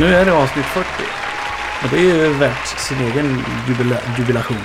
Nu 0.00 0.06
är 0.06 0.24
det 0.24 0.32
avsnitt 0.32 0.64
40. 0.64 0.86
Och 1.82 1.88
det 1.90 1.96
är 1.96 2.00
ju 2.02 2.32
värt 2.32 2.66
sin 2.78 3.00
egen 3.00 3.42
jubila 3.68 3.96
jubilation. 4.18 4.56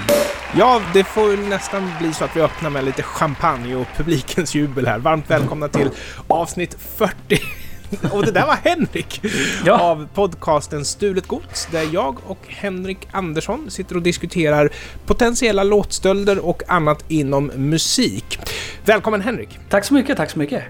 Ja, 0.57 0.81
det 0.93 1.04
får 1.04 1.31
ju 1.31 1.38
nästan 1.38 1.91
bli 1.99 2.13
så 2.13 2.25
att 2.25 2.35
vi 2.35 2.41
öppnar 2.41 2.70
med 2.70 2.84
lite 2.85 3.04
champagne 3.04 3.75
och 3.75 3.88
publikens 3.98 4.55
jubel 4.55 4.88
här. 4.88 4.99
Varmt 4.99 5.29
välkomna 5.29 5.67
till 5.67 5.89
avsnitt 6.27 6.77
40. 6.98 7.13
Och 8.11 8.25
det 8.25 8.31
där 8.31 8.45
var 8.45 8.57
Henrik 8.63 9.21
Ja. 9.66 9.79
av 9.79 10.07
podcasten 10.13 10.85
Stulet 10.85 11.27
Gods 11.27 11.67
där 11.71 11.88
jag 11.91 12.17
och 12.27 12.39
Henrik 12.47 13.07
Andersson 13.11 13.71
sitter 13.71 13.95
och 13.95 14.02
diskuterar 14.02 14.70
potentiella 15.05 15.63
låtstölder 15.63 16.45
och 16.45 16.63
annat 16.67 17.03
inom 17.08 17.45
musik. 17.55 18.39
Välkommen 18.86 19.22
Henrik! 19.22 19.59
Tack 19.70 19.86
så 19.86 19.94
mycket, 19.94 20.17
tack 20.17 20.30
så 20.30 20.39
mycket. 20.39 20.63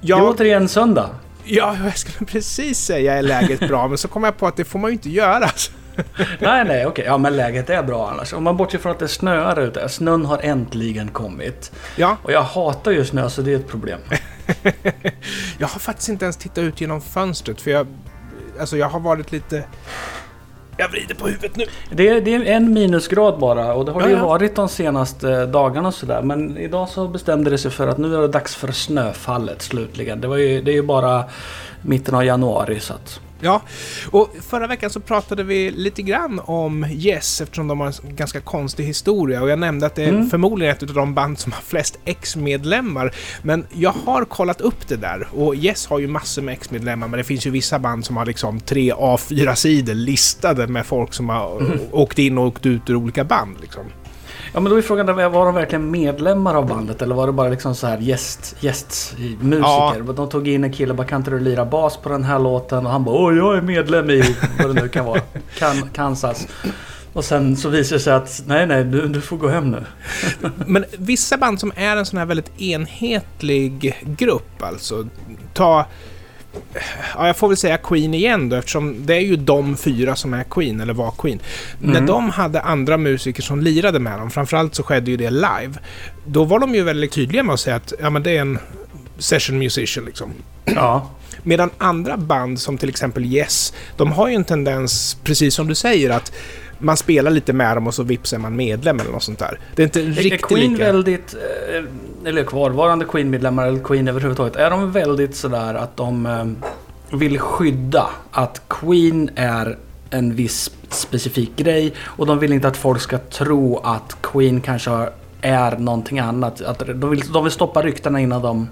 Det 0.00 0.12
är 0.12 0.22
återigen 0.22 0.68
söndag. 0.68 1.10
Ja, 1.50 1.76
jag 1.84 1.98
skulle 1.98 2.26
precis 2.26 2.78
säga 2.78 3.14
är 3.14 3.22
läget 3.22 3.60
bra, 3.60 3.88
men 3.88 3.98
så 3.98 4.08
kom 4.08 4.24
jag 4.24 4.36
på 4.36 4.46
att 4.46 4.56
det 4.56 4.64
får 4.64 4.78
man 4.78 4.90
ju 4.90 4.92
inte 4.92 5.10
göra. 5.10 5.50
nej, 6.38 6.64
nej, 6.64 6.86
okej. 6.86 7.04
Ja, 7.04 7.18
men 7.18 7.36
läget 7.36 7.70
är 7.70 7.82
bra 7.82 8.10
annars. 8.10 8.32
Om 8.32 8.44
man 8.44 8.56
bortser 8.56 8.78
från 8.78 8.92
att 8.92 8.98
det 8.98 9.08
snöar 9.08 9.60
ute. 9.60 9.88
Snön 9.88 10.24
har 10.24 10.38
äntligen 10.38 11.08
kommit. 11.08 11.72
Ja, 11.96 12.16
Och 12.22 12.32
jag 12.32 12.42
hatar 12.42 12.90
ju 12.90 13.04
snö, 13.04 13.30
så 13.30 13.42
det 13.42 13.52
är 13.52 13.56
ett 13.56 13.68
problem. 13.68 14.00
jag 15.58 15.68
har 15.68 15.78
faktiskt 15.80 16.08
inte 16.08 16.24
ens 16.24 16.36
tittat 16.36 16.58
ut 16.58 16.80
genom 16.80 17.00
fönstret 17.00 17.60
för 17.60 17.70
jag... 17.70 17.86
Alltså 18.60 18.76
jag 18.76 18.88
har 18.88 19.00
varit 19.00 19.32
lite... 19.32 19.64
Jag 20.80 20.88
vrider 20.88 21.14
på 21.14 21.26
huvudet 21.26 21.56
nu. 21.56 21.64
Det 21.90 22.08
är, 22.08 22.20
det 22.20 22.34
är 22.34 22.44
en 22.44 22.72
minusgrad 22.72 23.38
bara 23.38 23.74
och 23.74 23.84
det 23.84 23.92
har 23.92 24.00
det 24.00 24.06
Ja, 24.06 24.10
ju 24.10 24.16
ja. 24.16 24.26
varit 24.26 24.54
de 24.54 24.68
senaste 24.68 25.46
dagarna 25.46 25.88
och 25.88 25.94
sådär. 25.94 26.22
Men 26.22 26.56
idag 26.58 26.88
så 26.88 27.08
bestämde 27.08 27.50
det 27.50 27.58
sig 27.58 27.70
för 27.70 27.88
att 27.88 27.98
nu 27.98 28.14
är 28.14 28.20
det 28.20 28.28
dags 28.28 28.54
för 28.56 28.72
snöfallet 28.72 29.62
slutligen. 29.62 30.20
Det, 30.20 30.28
var 30.28 30.36
ju, 30.36 30.62
det 30.62 30.70
är 30.70 30.74
ju 30.74 30.82
bara 30.82 31.24
mitten 31.82 32.14
av 32.14 32.24
januari 32.24 32.80
så 32.80 32.94
att... 32.94 33.20
Ja, 33.42 33.62
och 34.10 34.34
förra 34.48 34.66
veckan 34.66 34.90
så 34.90 35.00
pratade 35.00 35.42
vi 35.42 35.70
lite 35.70 36.02
grann 36.02 36.40
om 36.44 36.84
Yes 36.90 37.40
eftersom 37.40 37.68
de 37.68 37.80
har 37.80 37.86
en 37.86 38.16
ganska 38.16 38.40
konstig 38.40 38.84
historia 38.84 39.42
och 39.42 39.48
jag 39.50 39.58
nämnde 39.58 39.86
att 39.86 39.94
det 39.94 40.04
är 40.04 40.08
Mm. 40.08 40.30
förmodligen 40.30 40.74
ett 40.76 40.82
av 40.82 40.88
de 40.94 41.14
band 41.14 41.38
som 41.38 41.52
har 41.52 41.60
flest 41.62 41.98
ex-medlemmar. 42.04 43.14
Men 43.42 43.66
jag 43.72 43.90
har 44.04 44.24
kollat 44.24 44.60
upp 44.60 44.88
det 44.88 44.96
där 44.96 45.28
och 45.32 45.54
Yes 45.56 45.86
har 45.86 45.98
ju 45.98 46.06
massor 46.08 46.42
med 46.42 46.52
ex-medlemmar 46.52 47.08
men 47.08 47.18
det 47.18 47.24
finns 47.24 47.46
ju 47.46 47.50
vissa 47.50 47.78
band 47.78 48.04
som 48.06 48.16
har 48.16 48.26
liksom 48.26 48.60
tre 48.60 48.92
A4-sidor 48.92 49.94
listade 49.94 50.66
med 50.66 50.86
folk 50.86 51.14
som 51.14 51.28
har 51.28 51.60
Mm. 51.60 51.78
åkt 51.92 52.18
in 52.18 52.38
och 52.38 52.46
åkt 52.46 52.66
ut 52.66 52.90
ur 52.90 52.96
olika 52.96 53.24
band 53.24 53.56
liksom. 53.60 53.84
Ja 54.52 54.60
men 54.60 54.70
då 54.70 54.76
är 54.76 54.82
frågan, 54.82 55.32
var 55.32 55.46
de 55.46 55.54
verkligen 55.54 55.90
medlemmar 55.90 56.54
av 56.54 56.66
bandet 56.66 57.02
eller 57.02 57.14
var 57.14 57.26
det 57.26 57.32
bara 57.32 57.48
liksom 57.48 57.74
så 57.74 57.86
här 57.86 57.98
gäst, 57.98 58.56
gästmusiker? 58.60 60.04
Ja. 60.06 60.12
De 60.16 60.28
tog 60.28 60.48
in 60.48 60.64
en 60.64 60.72
kille, 60.72 60.94
bara 60.94 61.06
kan 61.06 61.20
inte 61.20 61.30
du 61.30 61.40
lira 61.40 61.64
bas 61.64 61.96
på 61.96 62.08
den 62.08 62.24
här 62.24 62.38
låten? 62.38 62.86
Och 62.86 62.92
han 62.92 63.04
bara 63.04 63.16
åh 63.16 63.36
jag 63.36 63.56
är 63.56 63.62
medlem 63.62 64.10
i 64.10 64.36
vad 64.58 64.74
det 64.74 64.82
nu 64.82 64.88
kan 64.88 65.04
vara, 65.04 65.20
kan, 65.58 65.88
Kansas. 65.92 66.48
Och 67.12 67.24
sen 67.24 67.56
så 67.56 67.68
visar 67.68 67.96
det 67.96 68.00
sig 68.00 68.12
att 68.12 68.42
nej 68.46 68.66
nej 68.66 68.84
du, 68.84 69.08
du 69.08 69.20
får 69.20 69.36
gå 69.36 69.48
hem 69.48 69.70
nu. 69.70 69.84
Men 70.66 70.84
vissa 70.98 71.36
band 71.36 71.60
som 71.60 71.72
är 71.76 71.96
en 71.96 72.06
sån 72.06 72.18
här 72.18 72.26
väldigt 72.26 72.60
enhetlig 72.60 73.94
grupp 74.18 74.62
alltså. 74.62 75.06
Ta... 75.54 75.86
Ja, 77.14 77.26
jag 77.26 77.36
får 77.36 77.48
väl 77.48 77.56
säga 77.56 77.76
Queen 77.76 78.14
igen 78.14 78.48
då 78.48 78.56
eftersom 78.56 79.06
det 79.06 79.14
är 79.14 79.20
ju 79.20 79.36
de 79.36 79.76
fyra 79.76 80.16
som 80.16 80.34
är 80.34 80.44
Queen, 80.44 80.80
eller 80.80 80.92
var 80.94 81.10
Queen. 81.18 81.40
När 81.78 81.90
Mm. 81.94 82.06
de 82.06 82.30
hade 82.30 82.60
andra 82.60 82.96
musiker 82.98 83.42
som 83.42 83.60
lirade 83.60 83.98
med 83.98 84.18
dem, 84.18 84.30
framförallt 84.30 84.74
så 84.74 84.82
skedde 84.82 85.10
ju 85.10 85.16
det 85.16 85.30
live. 85.30 85.72
Då 86.26 86.44
var 86.44 86.58
de 86.58 86.74
ju 86.74 86.82
väldigt 86.82 87.12
tydliga 87.12 87.42
med 87.42 87.52
att 87.54 87.60
säga 87.60 87.76
att 87.76 87.92
ja, 88.00 88.10
men 88.10 88.22
det 88.22 88.36
är 88.36 88.40
en 88.40 88.58
session 89.18 89.58
musician 89.58 90.04
liksom. 90.04 90.30
Ja. 90.64 91.10
Medan 91.42 91.70
andra 91.78 92.16
band 92.16 92.60
som 92.60 92.78
till 92.78 92.88
exempel 92.88 93.24
Yes, 93.26 93.72
de 93.96 94.12
har 94.12 94.28
ju 94.28 94.34
en 94.34 94.44
tendens, 94.44 95.16
precis 95.24 95.54
som 95.54 95.66
du 95.68 95.74
säger, 95.74 96.10
att 96.10 96.32
man 96.80 96.96
spelar 96.96 97.30
lite 97.30 97.52
med 97.52 97.76
dem 97.76 97.86
och 97.86 97.94
så 97.94 98.02
vips 98.02 98.32
är 98.32 98.38
man 98.38 98.56
medlem 98.56 99.00
eller 99.00 99.10
något 99.10 99.22
sånt 99.22 99.38
där. 99.38 99.58
Det 99.74 99.82
är 99.82 99.84
inte 99.84 100.00
Är 100.00 100.04
riktigt 100.04 100.42
Queen 100.42 100.72
lika... 100.72 100.84
väldigt, 100.84 101.34
eh, 101.34 102.28
eller 102.28 102.44
kvarvarande 102.44 103.04
Queen-medlemmar 103.04 103.66
eller 103.66 103.80
Queen 103.84 104.08
överhuvudtaget, 104.08 104.56
är 104.56 104.70
de 104.70 104.92
väldigt 104.92 105.36
sådär 105.36 105.74
att 105.74 105.96
de 105.96 106.26
eh, 106.26 107.16
vill 107.18 107.38
skydda 107.38 108.06
att 108.30 108.62
Queen 108.68 109.30
är 109.34 109.76
en 110.10 110.34
viss 110.34 110.70
specifik 110.88 111.56
grej 111.56 111.92
och 112.04 112.26
de 112.26 112.38
vill 112.38 112.52
inte 112.52 112.68
att 112.68 112.76
folk 112.76 113.00
ska 113.00 113.18
tro 113.18 113.78
att 113.78 114.16
Queen 114.22 114.60
kanske 114.60 115.08
är 115.40 115.76
någonting 115.76 116.18
annat. 116.18 116.60
Att 116.60 116.78
de, 116.78 117.10
vill, 117.10 117.20
de 117.20 117.44
vill 117.44 117.52
stoppa 117.52 117.82
ryktena 117.82 118.20
innan 118.20 118.42
de... 118.42 118.68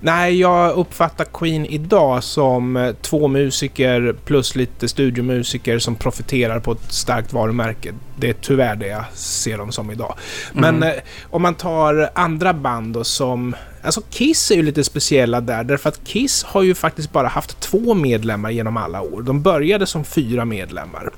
Nej, 0.00 0.40
jag 0.40 0.72
uppfattar 0.76 1.24
Queen 1.24 1.66
idag 1.66 2.24
som 2.24 2.76
eh, 2.76 2.92
två 3.02 3.28
musiker 3.28 4.14
plus 4.24 4.56
lite 4.56 4.88
studiomusiker 4.88 5.78
som 5.78 5.94
profiterar 5.94 6.60
på 6.60 6.72
ett 6.72 6.92
starkt 6.92 7.32
varumärke. 7.32 7.92
Det 8.16 8.28
är 8.28 8.34
tyvärr 8.40 8.76
det 8.76 8.86
jag 8.86 9.04
ser 9.14 9.58
dem 9.58 9.72
som 9.72 9.90
idag. 9.90 10.14
Men 10.52 10.76
Mm. 10.76 10.88
eh, 10.88 11.02
om 11.30 11.42
man 11.42 11.54
tar 11.54 12.10
andra 12.14 12.52
band 12.54 12.94
då 12.94 13.04
som... 13.04 13.56
Alltså 13.82 14.02
Kiss 14.10 14.50
är 14.50 14.54
ju 14.54 14.62
lite 14.62 14.84
speciella 14.84 15.40
där, 15.40 15.64
därför 15.64 15.88
att 15.88 16.04
Kiss 16.04 16.44
har 16.44 16.62
ju 16.62 16.74
faktiskt 16.74 17.12
bara 17.12 17.28
haft 17.28 17.60
två 17.60 17.94
medlemmar 17.94 18.50
genom 18.50 18.76
alla 18.76 19.00
år. 19.00 19.22
De 19.22 19.42
började 19.42 19.86
som 19.86 20.04
fyra 20.04 20.44
medlemmar. 20.44 21.10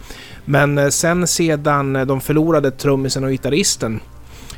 Men 0.45 0.79
eh, 0.79 0.89
sen 0.89 1.27
sedan 1.27 1.93
de 1.93 2.21
förlorade 2.21 2.71
trummisen 2.71 3.25
och 3.25 3.31
gitarristen 3.31 4.01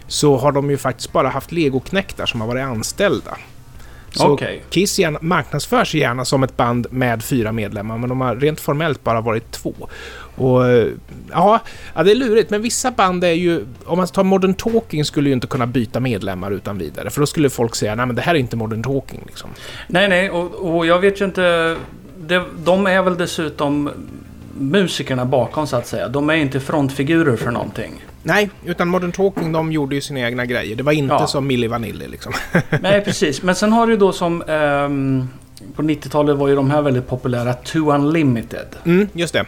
så 0.07 0.37
har 0.37 0.53
de 0.53 0.71
ju 0.71 0.77
faktiskt 0.77 1.13
bara 1.13 1.29
haft 1.29 1.53
legoknektar 1.53 2.27
som 2.27 2.41
har 2.41 2.49
varit 2.49 2.65
anställda. 2.65 3.37
Så 4.13 4.29
Okej. 4.29 4.63
Kiss 4.71 4.99
gärna, 4.99 5.19
marknadsförs 5.23 5.95
gärna 5.95 6.25
som 6.25 6.43
ett 6.43 6.57
band 6.57 6.87
med 6.91 7.23
fyra 7.25 7.53
medlemmar, 7.53 7.99
men 7.99 8.09
de 8.09 8.21
har 8.21 8.37
rent 8.37 8.61
formellt 8.61 9.05
bara 9.05 9.21
varit 9.21 9.51
två. 9.51 9.75
Och 10.35 10.69
eh, 10.69 10.89
ja, 11.31 11.61
ja, 11.95 12.03
det 12.03 12.11
är 12.11 12.15
lurigt, 12.15 12.51
men 12.51 12.63
vissa 12.63 12.91
band 12.91 13.25
är 13.25 13.33
ju... 13.33 13.67
Om 13.85 13.99
man 13.99 14.07
tar 14.07 14.25
Modern 14.25 14.55
Talking 14.55 15.05
skulle 15.05 15.29
ju 15.29 15.33
inte 15.33 15.47
kunna 15.47 15.67
byta 15.67 16.01
medlemmar 16.01 16.51
utan 16.51 16.79
vidare, 16.79 17.11
för 17.11 17.21
då 17.21 17.27
skulle 17.27 17.51
folk 17.51 17.75
säga 17.75 17.95
nej 17.95 18.07
men 18.07 18.17
det 18.17 18.23
här 18.23 18.35
är 18.35 18.39
inte 18.39 18.57
Modern 18.57 18.83
Talking 18.83 19.23
liksom. 19.27 19.51
Nej, 19.87 20.09
nej, 20.09 20.31
och, 20.31 20.77
och 20.77 20.87
jag 20.87 20.99
vet 20.99 21.21
ju 21.21 21.25
inte... 21.25 21.77
Det, 22.27 22.45
de 22.65 22.87
är 22.87 23.03
väl 23.03 23.17
dessutom 23.17 23.91
musikerna 24.59 25.25
bakom 25.25 25.67
så 25.67 25.77
att 25.77 25.87
säga. 25.87 26.09
De 26.09 26.31
är 26.31 26.35
inte 26.35 26.61
frontfigurer 26.61 27.37
för 27.37 27.51
någonting. 27.51 28.05
Nej, 28.23 28.51
utan 28.65 28.89
Modern 28.89 29.13
Talking 29.13 29.53
de 29.53 29.73
gjorde 29.73 29.95
ju 29.95 30.01
sina 30.01 30.21
egna 30.21 30.47
grejer. 30.47 30.77
Det 30.77 30.83
var 30.83 30.93
inte 30.93 31.15
Ja. 31.15 31.27
som 31.27 31.47
Milli 31.47 31.67
Vanilli 31.67 32.09
liksom. 32.09 32.33
Nej, 32.81 33.01
precis. 33.05 33.43
Men 33.43 33.55
sen 33.55 33.73
har 33.73 33.87
du 33.87 33.97
då 33.97 34.13
som... 34.13 34.43
ehm, 34.49 35.29
på 35.77 35.83
90-talet 35.83 36.37
var 36.37 36.49
ju 36.49 36.55
de 36.57 36.71
här 36.71 36.83
väldigt 36.83 37.09
populära, 37.09 37.53
Two 37.55 37.79
Unlimited. 37.95 38.67
Mm, 38.85 39.09
just 39.13 39.33
det. 39.33 39.45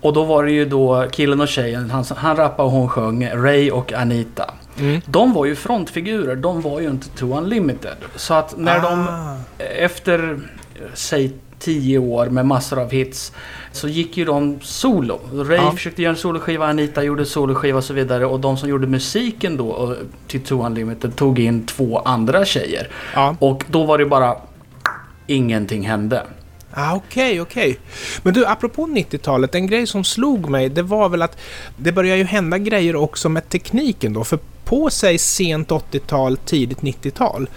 Och 0.00 0.12
då 0.12 0.24
var 0.24 0.44
det 0.44 0.50
ju 0.50 0.64
då 0.64 1.06
killen 1.12 1.40
och 1.40 1.48
tjejen, 1.48 1.90
han, 1.90 2.04
han 2.16 2.36
rappade 2.36 2.62
och 2.66 2.70
hon 2.72 2.88
sjöng, 2.88 3.28
Ray 3.34 3.70
och 3.70 3.92
Anita. 3.92 4.54
Mm. 4.78 5.00
De 5.06 5.32
var 5.32 5.46
ju 5.46 5.54
frontfigurer, 5.54 6.36
de 6.36 6.60
var 6.60 6.80
ju 6.80 6.88
inte 6.90 7.08
Two 7.08 7.24
Unlimited. 7.38 7.96
Så 8.16 8.34
att 8.34 8.54
när 8.58 8.80
de 8.80 9.06
Ah. 9.08 9.36
efter, 9.78 10.30
eh, 10.74 10.80
säg 10.94 11.32
10 11.58 11.98
år 11.98 12.26
med 12.26 12.46
massor 12.46 12.78
av 12.78 12.90
hits, 12.90 13.32
så 13.72 13.88
gick 13.88 14.16
ju 14.16 14.24
de 14.24 14.58
solo. 14.62 15.20
Ray 15.32 15.56
Ja. 15.56 15.72
försökte 15.72 16.02
göra 16.02 16.12
en 16.12 16.18
soloskiva, 16.18 16.66
Anita 16.66 17.02
gjorde 17.02 17.24
soloskiva 17.26 17.78
och 17.78 17.84
så 17.84 17.94
vidare. 17.94 18.26
Och 18.26 18.40
de 18.40 18.56
som 18.56 18.68
gjorde 18.68 18.86
musiken 18.86 19.56
då 19.56 19.96
till 20.26 20.40
Two 20.40 20.54
Unlimited 20.66 21.16
tog 21.16 21.38
in 21.38 21.66
två 21.66 21.98
andra 21.98 22.44
tjejer. 22.44 22.88
Ja. 23.14 23.36
Och 23.38 23.64
då 23.70 23.84
var 23.84 23.98
det 23.98 24.06
bara... 24.06 24.36
Ingenting 25.26 25.86
hände. 25.86 26.26
Ah, 26.70 26.94
Okej, 26.94 27.40
okej. 27.40 27.78
Men 28.22 28.34
du, 28.34 28.46
apropå 28.46 28.86
90-talet, 28.86 29.54
en 29.54 29.66
grej 29.66 29.86
som 29.86 30.04
slog 30.04 30.50
mig, 30.50 30.68
det 30.68 30.82
var 30.82 31.08
väl 31.08 31.22
att 31.22 31.38
det 31.76 31.92
börjar 31.92 32.16
ju 32.16 32.24
hända 32.24 32.58
grejer 32.58 32.96
också 32.96 33.28
med 33.28 33.48
tekniken 33.48 34.12
då. 34.12 34.24
För 34.24 34.38
på 34.64 34.90
sig 34.90 35.18
sent 35.18 35.68
80-tal, 35.68 36.36
tidigt 36.36 36.78
90-tal, 36.80 37.48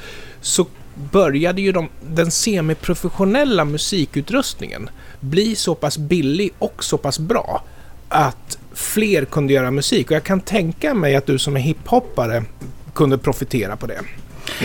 så 0.41 0.65
började 1.11 1.61
ju 1.61 1.71
de, 1.71 1.89
den 2.01 2.31
semiprofessionella 2.31 3.65
musikutrustningen 3.65 4.89
bli 5.19 5.55
så 5.55 5.75
pass 5.75 5.97
billig 5.97 6.51
och 6.59 6.83
så 6.83 6.97
pass 6.97 7.19
bra 7.19 7.63
att 8.09 8.57
fler 8.73 9.25
kunde 9.25 9.53
göra 9.53 9.71
musik. 9.71 10.09
Och 10.11 10.15
jag 10.15 10.23
kan 10.23 10.41
tänka 10.41 10.93
mig 10.93 11.15
att 11.15 11.25
du 11.25 11.39
som 11.39 11.55
är 11.55 11.61
hiphoppare 11.61 12.43
kunde 12.93 13.17
profitera 13.17 13.75
på 13.75 13.87
det. 13.87 13.99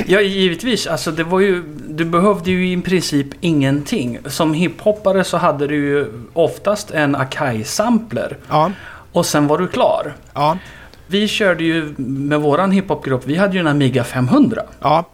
Ja, 0.06 0.20
givetvis. 0.20 0.86
Alltså, 0.86 1.10
det 1.10 1.24
var 1.24 1.40
ju, 1.40 1.62
du 1.88 2.04
behövde 2.04 2.50
ju 2.50 2.72
i 2.72 2.82
princip 2.82 3.26
ingenting. 3.40 4.18
Som 4.26 4.54
hiphoppare 4.54 5.24
så 5.24 5.36
hade 5.36 5.66
du 5.66 5.74
ju 5.76 6.06
oftast 6.32 6.90
en 6.90 7.16
Akai-sampler. 7.16 8.36
Ja, 8.48 8.70
Och 9.12 9.26
sen 9.26 9.46
var 9.46 9.58
du 9.58 9.68
klar. 9.68 10.14
ja, 10.34 10.58
Vi 11.06 11.28
körde 11.28 11.64
ju 11.64 11.94
med 11.98 12.40
våran 12.40 12.70
hiphopgrupp, 12.70 13.22
vi 13.26 13.36
hade 13.36 13.54
ju 13.54 13.60
en 13.60 13.66
Amiga 13.66 14.04
500. 14.04 14.62
ja. 14.80 15.04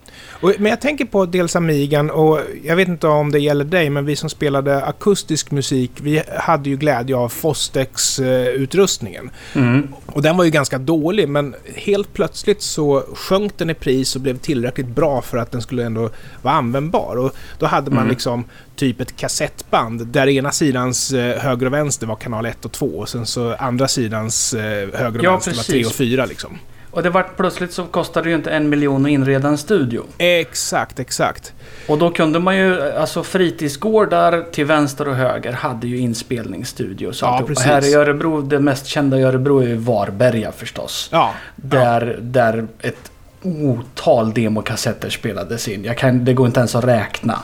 Och, 0.42 0.52
men 0.58 0.70
jag 0.70 0.80
tänker 0.80 1.04
på 1.04 1.26
dels 1.26 1.56
Amigan 1.56 2.10
och 2.10 2.40
jag 2.64 2.76
vet 2.76 2.88
inte 2.88 3.06
om 3.06 3.32
det 3.32 3.38
gäller 3.38 3.64
dig, 3.64 3.90
men 3.90 4.04
vi 4.04 4.16
som 4.16 4.30
spelade 4.30 4.84
akustisk 4.84 5.50
musik, 5.50 5.90
vi 6.02 6.22
hade 6.38 6.70
ju 6.70 6.76
glädje 6.76 7.16
av 7.16 7.28
Fostex-utrustningen. 7.28 9.30
Mm. 9.54 9.88
Och 10.06 10.22
den 10.22 10.36
var 10.36 10.44
ju 10.44 10.50
ganska 10.50 10.78
dålig, 10.78 11.28
men 11.28 11.54
helt 11.74 12.12
plötsligt 12.12 12.62
så 12.62 13.04
sjönk 13.14 13.58
den 13.58 13.70
i 13.70 13.74
pris 13.74 14.16
och 14.16 14.22
blev 14.22 14.38
tillräckligt 14.38 14.86
bra 14.88 15.22
för 15.22 15.38
att 15.38 15.50
den 15.50 15.62
skulle 15.62 15.84
ändå 15.84 16.10
vara 16.42 16.54
användbar. 16.54 17.16
Och 17.16 17.32
då 17.58 17.66
hade 17.66 17.90
man 17.90 17.98
Mm. 18.02 18.10
liksom 18.10 18.44
typ 18.76 19.00
ett 19.00 19.16
kassettband 19.16 20.06
där 20.06 20.28
ena 20.28 20.52
sidans 20.52 21.12
eh, 21.12 21.38
höger 21.38 21.66
och 21.66 21.72
vänster 21.72 22.06
var 22.06 22.16
kanal 22.16 22.46
1 22.46 22.64
och 22.64 22.72
2 22.72 22.86
och 22.86 23.08
sen 23.08 23.26
så 23.26 23.54
andra 23.54 23.88
sidans 23.88 24.54
eh, 24.54 24.60
höger 24.94 25.18
och 25.18 25.24
Ja, 25.24 25.30
vänster 25.30 25.50
var 25.50 25.62
3 25.62 25.72
precis. 25.72 25.86
och 25.86 25.92
4 25.92 26.26
liksom. 26.26 26.58
Och 26.92 27.02
det 27.02 27.10
var 27.10 27.26
plötsligt 27.36 27.72
så 27.72 27.84
kostade 27.84 28.26
det 28.26 28.30
ju 28.30 28.36
inte 28.36 28.50
en 28.50 28.68
miljon 28.68 29.04
att 29.04 29.10
inreda 29.10 29.48
en 29.48 29.58
studio. 29.58 30.04
Exakt, 30.18 30.98
exakt. 30.98 31.52
Och 31.88 31.98
då 31.98 32.10
kunde 32.10 32.38
man 32.38 32.56
ju, 32.56 32.92
alltså 32.92 33.22
fritidsgårdar 33.22 34.44
till 34.52 34.64
vänster 34.64 35.08
och 35.08 35.14
höger 35.14 35.52
hade 35.52 35.86
ju 35.86 35.98
inspelningsstudios. 35.98 37.22
Ja, 37.22 37.42
precis. 37.46 37.64
Här 37.64 37.90
i 37.90 37.94
Örebro, 37.94 38.40
det 38.40 38.60
mest 38.60 38.86
kända 38.86 39.18
i 39.18 39.22
Örebro 39.22 39.58
är 39.58 39.66
ju 39.66 39.76
Varberga 39.76 40.52
förstås. 40.52 41.08
Ja, 41.12 41.34
Där, 41.56 42.18
där 42.20 42.66
ett 42.80 43.10
otal 43.42 44.34
demokassetter 44.34 45.10
spelades 45.10 45.68
in. 45.68 45.84
Jag 45.84 45.98
kan, 45.98 46.24
det 46.24 46.32
går 46.32 46.46
inte 46.46 46.60
ens 46.60 46.74
att 46.74 46.84
räkna. 46.84 47.38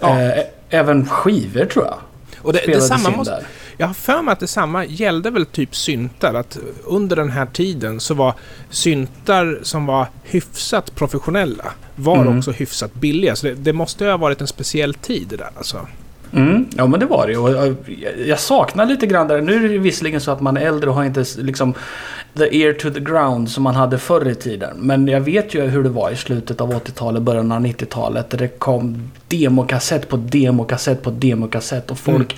Ja. 0.00 0.20
Eh, 0.20 0.44
även 0.70 1.08
skivor 1.08 1.64
tror 1.64 1.84
jag 1.84 1.98
och 2.42 2.52
det, 2.52 2.58
det 2.58 2.62
spelades 2.62 2.88
samma 2.88 3.10
in 3.10 3.16
måste, 3.16 3.34
där. 3.34 3.46
Jag 3.78 3.86
har 3.86 3.94
för 3.94 4.22
mig 4.22 4.32
att 4.32 4.40
detsamma 4.40 4.84
gällde 4.84 5.30
väl 5.30 5.46
typ 5.46 5.76
syntar. 5.76 6.34
Att 6.34 6.58
under 6.84 7.16
den 7.16 7.30
här 7.30 7.46
tiden 7.46 8.00
så 8.00 8.14
var 8.14 8.34
syntar 8.70 9.58
som 9.62 9.86
var 9.86 10.06
hyfsat 10.22 10.94
professionella 10.94 11.64
var 11.96 12.16
Mm. 12.16 12.38
också 12.38 12.50
hyfsat 12.50 12.94
billiga. 12.94 13.36
Så 13.36 13.46
det, 13.46 13.54
det 13.54 13.72
måste 13.72 14.04
ju 14.04 14.10
ha 14.10 14.16
varit 14.16 14.40
en 14.40 14.46
speciell 14.46 14.94
tid 14.94 15.26
det 15.28 15.36
där 15.36 15.50
alltså. 15.56 15.86
Mm, 16.32 16.66
ja 16.76 16.86
men 16.86 17.00
det 17.00 17.06
var 17.06 17.26
det 17.26 17.32
ju. 17.32 17.38
Och 17.38 17.76
jag- 18.26 18.38
saknar 18.40 18.86
lite 18.86 19.06
grann 19.06 19.28
där. 19.28 19.40
Nu 19.40 19.64
är 19.64 19.68
det 19.68 19.78
visserligen 19.78 20.20
så 20.20 20.30
att 20.30 20.40
man 20.40 20.56
är 20.56 20.60
äldre 20.60 20.90
och 20.90 20.96
har 20.96 21.04
inte 21.04 21.24
liksom 21.38 21.74
the 22.36 22.62
ear 22.62 22.72
to 22.72 22.90
the 22.90 23.00
ground 23.00 23.50
som 23.50 23.62
man 23.62 23.74
hade 23.74 23.98
förr 23.98 24.28
i 24.28 24.34
tiden. 24.34 24.76
Men 24.80 25.08
jag 25.08 25.20
vet 25.20 25.54
ju 25.54 25.60
hur 25.62 25.82
det 25.82 25.88
var 25.88 26.10
i 26.10 26.16
slutet 26.16 26.60
av 26.60 26.70
80-talet, 26.72 27.22
början 27.22 27.52
av 27.52 27.60
90-talet. 27.60 28.30
Där 28.30 28.38
det 28.38 28.48
kom 28.48 29.10
demokassett 29.28 30.08
på 30.08 30.16
demokassett 30.16 31.02
på 31.02 31.10
demokassett. 31.10 31.90
Och 31.90 31.98
folk, 31.98 32.36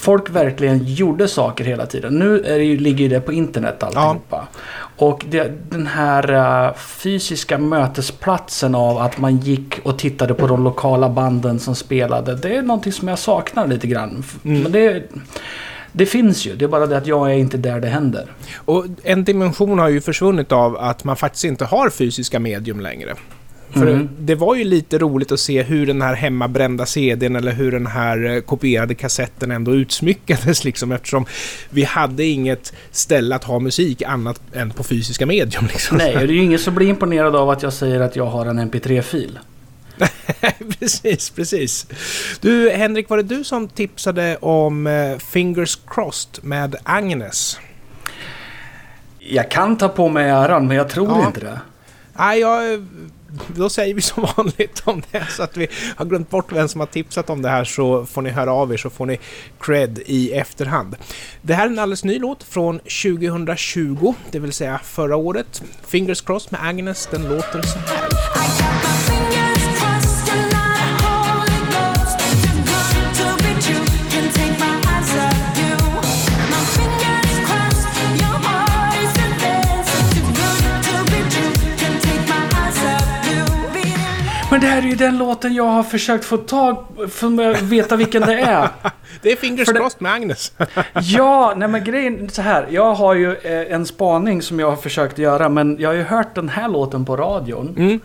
folk 0.00 0.30
verkligen 0.30 0.84
gjorde 0.84 1.28
saker 1.28 1.64
hela 1.64 1.86
tiden. 1.86 2.14
Nu 2.14 2.44
är 2.44 2.58
det 2.58 2.64
ju, 2.64 2.76
ligger 2.76 3.02
ju 3.02 3.08
det 3.08 3.20
på 3.20 3.32
internet 3.32 3.82
alltihopa. 3.82 4.48
Och 4.96 5.24
det, 5.28 5.70
den 5.70 5.86
här 5.86 6.32
eh, 6.32 6.74
fysiska 6.74 7.58
mötesplatsen 7.58 8.74
av 8.74 8.98
att 8.98 9.18
man 9.18 9.36
gick 9.36 9.80
och 9.82 9.98
tittade 9.98 10.34
på 10.34 10.46
de 10.46 10.64
lokala 10.64 11.08
banden 11.08 11.58
som 11.58 11.74
spelade. 11.74 12.34
Det 12.34 12.56
är 12.56 12.62
någonting 12.62 12.92
som 12.92 13.08
jag 13.08 13.18
saknar 13.18 13.66
lite 13.66 13.86
grann. 13.86 14.24
Mm. 14.44 14.62
Men 14.62 14.72
det, 14.72 15.02
det 15.92 16.06
finns 16.06 16.46
ju. 16.46 16.56
Det 16.56 16.64
är 16.64 16.68
bara 16.68 16.86
det 16.86 16.96
att 16.96 17.06
jag 17.06 17.30
är 17.30 17.34
inte 17.34 17.56
där 17.56 17.80
det 17.80 17.88
händer. 17.88 18.32
Och 18.56 18.86
en 19.02 19.24
dimension 19.24 19.78
har 19.78 19.88
ju 19.88 20.00
försvunnit 20.00 20.52
av 20.52 20.76
att 20.76 21.04
man 21.04 21.16
faktiskt 21.16 21.44
inte 21.44 21.64
har 21.64 21.90
fysiska 21.90 22.40
medium 22.40 22.80
längre. 22.80 23.14
För 23.72 23.86
Mm. 23.86 24.08
det 24.18 24.34
var 24.34 24.54
ju 24.54 24.64
lite 24.64 24.98
roligt 24.98 25.32
att 25.32 25.40
se 25.40 25.62
hur 25.62 25.86
den 25.86 26.02
här 26.02 26.14
hemmabrända 26.14 26.86
CDn 26.86 27.36
eller 27.36 27.52
hur 27.52 27.72
den 27.72 27.86
här 27.86 28.24
eh, 28.36 28.40
kopierade 28.40 28.94
kassetten 28.94 29.50
ändå 29.50 29.74
utsmyckades 29.74 30.64
liksom 30.64 30.92
eftersom 30.92 31.26
vi 31.70 31.84
hade 31.84 32.24
inget 32.24 32.72
ställe 32.90 33.34
att 33.36 33.44
ha 33.44 33.58
musik 33.58 34.02
annat 34.02 34.40
än 34.52 34.70
på 34.70 34.84
fysiska 34.84 35.26
medium 35.26 35.66
liksom. 35.66 35.96
Nej, 35.96 36.12
det 36.12 36.18
är 36.20 36.26
ju 36.26 36.42
ingen 36.42 36.58
som 36.58 36.74
blir 36.74 36.88
imponerad 36.88 37.36
av 37.36 37.50
att 37.50 37.62
jag 37.62 37.72
säger 37.72 38.00
att 38.00 38.16
jag 38.16 38.26
har 38.26 38.46
en 38.46 38.70
MP3-fil. 38.70 39.38
precis, 40.78 41.30
precis. 41.30 41.86
Du 42.40 42.70
Henrik, 42.70 43.08
var 43.08 43.16
det 43.16 43.22
du 43.22 43.44
som 43.44 43.68
tipsade 43.68 44.36
om 44.36 44.86
eh, 44.86 45.18
Fingers 45.18 45.78
Crossed 45.86 46.44
med 46.44 46.76
Agnes? 46.82 47.58
Jag 49.18 49.50
kan 49.50 49.76
ta 49.78 49.88
på 49.88 50.08
mig 50.08 50.28
äran, 50.30 50.66
men 50.68 50.76
jag 50.76 50.88
tror 50.88 51.08
Ja. 51.08 51.26
inte 51.26 51.40
det. 51.40 51.60
Nej, 52.18 52.40
jag, 52.40 52.86
då 53.56 53.68
säger 53.68 53.94
vi 53.94 54.02
som 54.02 54.26
vanligt 54.36 54.82
om 54.84 55.02
det. 55.10 55.26
Så 55.30 55.42
att 55.42 55.56
vi 55.56 55.68
har 55.96 56.04
glömt 56.04 56.30
bort 56.30 56.52
vem 56.52 56.68
som 56.68 56.80
har 56.80 56.86
tipsat 56.86 57.30
om 57.30 57.42
det 57.42 57.48
här 57.48 57.64
så 57.64 58.06
får 58.06 58.22
ni 58.22 58.30
höra 58.30 58.52
av 58.52 58.72
er 58.72 58.76
så 58.76 58.90
får 58.90 59.06
ni 59.06 59.18
cred 59.60 59.98
i 60.06 60.32
efterhand. 60.32 60.96
Det 61.42 61.54
här 61.54 61.66
är 61.66 61.70
en 61.70 61.78
alldeles 61.78 62.04
ny 62.04 62.18
låt 62.18 62.42
från 62.42 62.78
2020, 62.78 64.14
det 64.30 64.38
vill 64.38 64.52
säga 64.52 64.80
förra 64.84 65.16
året. 65.16 65.62
Fingers 65.86 66.20
crossed 66.20 66.52
med 66.52 66.68
Agnes, 66.68 67.08
den 67.10 67.28
låter 67.28 67.62
så 67.62 67.78
här. 67.78 68.29
Men 84.60 84.68
det 84.68 84.74
här 84.74 84.82
är 84.82 84.86
ju 84.86 84.94
den 84.94 85.18
låten 85.18 85.54
jag 85.54 85.64
har 85.64 85.82
försökt 85.82 86.24
få 86.24 86.36
tag 86.36 86.86
för 87.10 87.50
att 87.50 87.62
veta 87.62 87.96
vilken 87.96 88.22
det 88.22 88.40
är. 88.40 88.68
Det 89.22 89.32
är 89.32 89.36
Fingers 89.36 89.68
det- 89.68 89.74
crossed 89.74 90.02
med 90.02 90.12
Agnes. 90.12 90.52
Ja, 91.02 91.54
nej 91.56 91.68
men 91.68 91.84
grejen 91.84 92.28
så 92.30 92.42
här. 92.42 92.66
Jag 92.70 92.94
har 92.94 93.14
ju 93.14 93.32
eh, 93.36 93.74
en 93.74 93.86
spaning 93.86 94.42
som 94.42 94.60
jag 94.60 94.70
har 94.70 94.76
försökt 94.76 95.18
göra 95.18 95.48
men 95.48 95.76
jag 95.80 95.88
har 95.88 95.94
ju 95.94 96.02
hört 96.02 96.34
den 96.34 96.48
här 96.48 96.68
låten 96.68 97.04
på 97.04 97.16
radion. 97.16 97.74
Mm. 97.78 98.00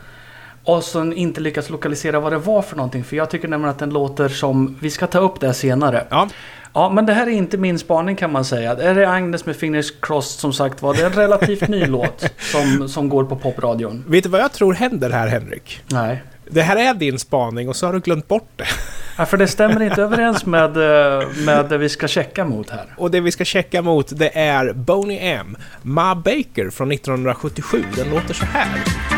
Och 0.63 0.83
sen 0.83 1.13
inte 1.13 1.41
lyckats 1.41 1.69
lokalisera 1.69 2.19
vad 2.19 2.31
det 2.31 2.37
var 2.37 2.61
för 2.61 2.75
någonting. 2.75 3.03
För 3.03 3.15
jag 3.15 3.29
tycker 3.29 3.47
nämligen 3.47 3.71
att 3.71 3.79
den 3.79 3.89
låter 3.89 4.29
som... 4.29 4.77
Vi 4.81 4.89
ska 4.89 5.07
ta 5.07 5.19
upp 5.19 5.39
det 5.39 5.53
senare. 5.53 6.07
Ja, 6.09 6.27
Ja, 6.73 6.89
men 6.89 7.05
det 7.05 7.13
här 7.13 7.27
är 7.27 7.31
inte 7.31 7.57
min 7.57 7.79
spaning 7.79 8.15
kan 8.15 8.31
man 8.31 8.45
säga. 8.45 8.75
Det 8.75 8.83
är 8.83 9.07
Agnes 9.07 9.45
med 9.45 9.55
Fingers 9.55 9.91
Crossed 10.01 10.39
som 10.39 10.53
sagt 10.53 10.81
var. 10.81 10.93
Det 10.93 11.01
är 11.01 11.05
en 11.05 11.11
relativt 11.13 11.67
ny 11.67 11.85
låt 11.85 12.25
som, 12.39 12.89
som 12.89 13.09
går 13.09 13.23
på 13.23 13.35
popradion. 13.35 14.03
vet 14.07 14.23
du 14.23 14.29
vad 14.29 14.41
jag 14.41 14.51
tror 14.53 14.73
händer 14.73 15.09
här 15.09 15.27
Henrik? 15.27 15.81
Nej. 15.87 16.23
Det 16.49 16.61
här 16.61 16.75
är 16.75 16.93
din 16.93 17.19
spaning 17.19 17.69
och 17.69 17.75
så 17.75 17.85
har 17.85 17.93
du 17.93 17.99
glömt 17.99 18.27
bort 18.27 18.49
det. 18.55 18.65
Ja, 19.17 19.25
för 19.25 19.37
det 19.37 19.47
stämmer 19.47 19.81
inte 19.81 20.01
överens 20.01 20.45
med, 20.45 20.77
eh, 20.77 21.27
med 21.45 21.65
det 21.69 21.77
vi 21.77 21.89
ska 21.89 22.07
checka 22.07 22.45
mot 22.45 22.69
här. 22.69 22.85
Och 22.97 23.11
det 23.11 23.19
vi 23.19 23.31
ska 23.31 23.45
checka 23.45 23.81
mot 23.81 24.19
det 24.19 24.37
är 24.37 24.73
Boney 24.73 25.17
M. 25.17 25.57
Ma 25.81 26.15
Baker 26.15 26.69
från 26.69 26.91
1977. 26.91 27.83
Den 27.95 28.09
låter 28.09 28.33
så 28.33 28.45
här. 28.45 29.14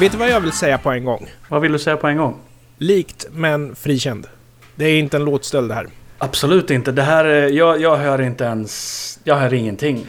Vet 0.00 0.12
du 0.12 0.18
vad 0.18 0.30
jag 0.30 0.40
vill 0.40 0.52
säga 0.52 0.78
på 0.78 0.90
en 0.90 1.04
gång? 1.04 1.26
Vad 1.48 1.62
vill 1.62 1.72
du 1.72 1.78
säga 1.78 1.96
på 1.96 2.06
en 2.06 2.16
gång? 2.16 2.36
Likt 2.78 3.26
men 3.32 3.74
frikänd. 3.76 4.26
Det 4.74 4.84
är 4.84 4.98
inte 4.98 5.16
en 5.16 5.24
låtstöld 5.24 5.68
det 5.70 5.74
här. 5.74 5.86
Absolut 6.18 6.70
inte. 6.70 6.92
Det 6.92 7.02
här, 7.02 7.24
är- 7.24 7.48
jag, 7.48 7.80
jag 7.80 7.96
hör 7.96 8.20
inte 8.22 8.44
ens... 8.44 9.18
Jag 9.24 9.36
hör 9.36 9.54
ingenting. 9.54 10.06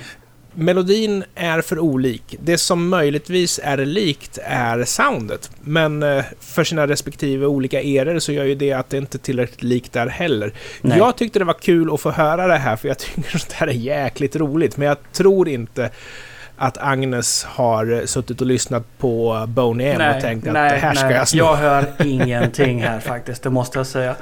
Melodin 0.54 1.24
är 1.36 1.62
för 1.62 1.80
olik. 1.80 2.36
Det 2.44 2.58
som 2.58 2.90
möjligtvis 2.90 3.60
är 3.64 3.78
likt 3.78 4.40
är 4.44 4.84
soundet. 4.84 5.52
Men 5.62 6.04
eh, 6.04 6.24
för 6.40 6.64
sina 6.64 6.88
respektive 6.88 7.46
olika 7.46 7.82
eror 7.82 8.20
så 8.20 8.32
gör 8.32 8.46
ju 8.46 8.56
det 8.56 8.74
att 8.74 8.90
det 8.90 8.98
inte 8.98 9.18
är 9.18 9.20
tillräckligt 9.20 9.64
likt 9.64 9.94
där 9.94 10.08
heller. 10.08 10.54
Nej. 10.82 10.98
Jag 10.98 11.18
tyckte 11.18 11.40
det 11.40 11.46
var 11.46 11.54
kul 11.54 11.94
att 11.94 12.02
få 12.02 12.12
höra 12.12 12.48
det 12.48 12.58
här 12.58 12.76
för 12.76 12.88
jag 12.88 12.98
tycker 13.00 13.38
sånt 13.38 13.52
här 13.52 13.68
är 13.68 13.72
jäkligt 13.72 14.36
roligt. 14.36 14.78
Men 14.78 14.88
jag 14.88 14.98
tror 15.14 15.50
inte 15.50 15.90
att 16.62 16.78
Agnes 16.78 17.44
har 17.44 17.92
eh, 18.00 18.06
suttit 18.06 18.42
och 18.42 18.48
lyssnat 18.48 18.84
på 18.98 19.46
Boney 19.48 19.88
M 19.88 20.16
och 20.16 20.22
tänkt 20.22 20.48
att 20.48 20.54
det 20.54 20.60
här 20.60 20.94
ska 20.94 21.12
jag 21.12 21.28
sno. 21.28 21.38
Jag 21.38 21.56
hör 21.56 21.86
ingenting 22.06 22.82
här 22.84 23.00
faktiskt, 23.00 23.44
det 23.44 23.50
måste 23.50 23.80
jag 23.80 23.88
säga. 23.88 24.16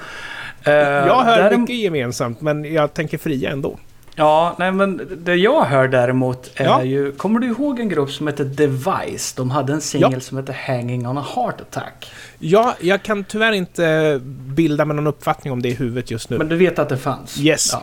Eh, 0.63 0.73
Jag 0.73 1.23
hör 1.23 1.37
därem- 1.43 1.61
mycket 1.61 1.75
gemensamt, 1.75 2.41
men 2.41 2.73
jag 2.73 2.93
tänker 2.93 3.17
fria 3.17 3.49
ändå. 3.51 3.77
Ja, 4.19 4.55
nej 4.59 4.71
men 4.71 5.01
det 5.23 5.35
jag 5.35 5.63
hör 5.63 5.87
däremot 5.87 6.51
är 6.55 6.65
Ja. 6.65 6.83
ju... 6.83 7.11
Kommer 7.11 7.39
du 7.39 7.47
ihåg 7.47 7.79
en 7.79 7.89
grupp 7.89 8.11
som 8.11 8.27
heter 8.27 8.43
Device? 8.45 9.33
De 9.33 9.51
hade 9.51 9.73
en 9.73 9.81
singel 9.81 10.09
Ja. 10.13 10.19
som 10.19 10.37
heter 10.37 10.57
Hanging 10.67 11.07
on 11.07 11.17
a 11.17 11.25
Heart 11.35 11.61
Attack. 11.61 12.11
Ja, 12.39 12.75
jag 12.79 13.03
kan 13.03 13.23
tyvärr 13.23 13.51
inte 13.51 14.19
bilda 14.23 14.85
mig 14.85 14.95
någon 14.95 15.07
uppfattning 15.07 15.53
om 15.53 15.61
det 15.61 15.69
i 15.69 15.73
huvudet 15.73 16.11
just 16.11 16.29
nu. 16.29 16.37
Men 16.37 16.49
du 16.49 16.55
vet 16.55 16.79
att 16.79 16.89
det 16.89 16.97
fanns? 16.97 17.39
Yes. 17.39 17.69
Ja. 17.73 17.81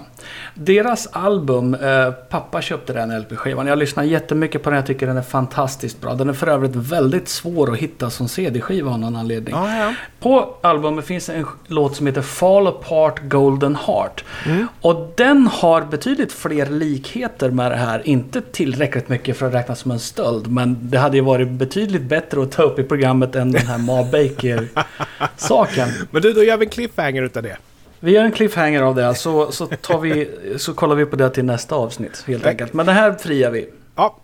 Deras 0.54 1.06
album, 1.12 1.74
eh, 1.74 2.10
pappa 2.10 2.62
köpte 2.62 2.92
den 2.92 3.10
LP-skivan. 3.20 3.66
Jag 3.66 3.78
lyssnar 3.78 4.04
jättemycket 4.04 4.62
på 4.62 4.70
den, 4.70 4.76
jag 4.76 4.86
tycker 4.86 5.06
den 5.06 5.16
är 5.16 5.22
fantastiskt 5.22 6.00
bra. 6.00 6.14
Den 6.14 6.28
är 6.28 6.32
för 6.32 6.46
övrigt 6.46 6.74
väldigt 6.76 7.28
svår 7.28 7.72
att 7.72 7.78
hitta 7.78 8.10
som 8.10 8.28
CD-skiva 8.28 8.90
av 8.90 8.98
någon 8.98 9.16
anledning. 9.16 9.54
Ja, 9.54 9.76
ja. 9.76 9.94
På 10.20 10.54
albumet 10.62 11.04
finns 11.06 11.28
en 11.28 11.46
låt 11.66 11.96
som 11.96 12.06
heter 12.06 12.22
Fall 12.22 12.66
Apart 12.66 13.20
Golden 13.22 13.76
Heart. 13.86 14.24
Mm. 14.46 14.66
Och 14.80 15.12
den 15.16 15.46
har 15.46 15.82
betydligt 15.82 16.25
fler 16.32 16.66
likheter 16.66 17.50
med 17.50 17.70
det 17.70 17.76
här. 17.76 18.02
Inte 18.04 18.40
tillräckligt 18.40 19.08
mycket 19.08 19.36
för 19.36 19.46
att 19.46 19.54
räknas 19.54 19.78
som 19.78 19.90
en 19.90 19.98
stöld. 19.98 20.46
Men 20.46 20.78
det 20.82 20.98
hade 20.98 21.16
ju 21.16 21.22
varit 21.22 21.50
betydligt 21.50 22.02
bättre 22.02 22.42
att 22.42 22.52
ta 22.52 22.62
upp 22.62 22.78
i 22.78 22.82
programmet 22.82 23.34
än 23.34 23.52
den 23.52 23.66
här 23.66 23.78
Ma 23.78 24.02
Baker-saken. 24.02 25.88
Men 26.10 26.22
du, 26.22 26.32
då 26.32 26.44
gör 26.44 26.56
vi 26.56 26.64
en 26.64 26.70
cliffhanger 26.70 27.22
utav 27.22 27.42
det. 27.42 27.56
Vi 28.00 28.12
gör 28.12 28.24
en 28.24 28.32
cliffhanger 28.32 28.82
av 28.82 28.94
det, 28.94 29.14
så, 29.14 29.52
så, 29.52 29.66
tar 29.66 29.98
vi, 29.98 30.30
så 30.56 30.74
kollar 30.74 30.94
vi 30.94 31.06
på 31.06 31.16
det 31.16 31.30
till 31.30 31.44
nästa 31.44 31.74
avsnitt 31.74 32.24
helt 32.26 32.46
enkelt. 32.46 32.72
Men 32.72 32.86
det 32.86 32.92
här 32.92 33.12
friar 33.12 33.50
vi. 33.50 33.68
Ja, 33.96 34.16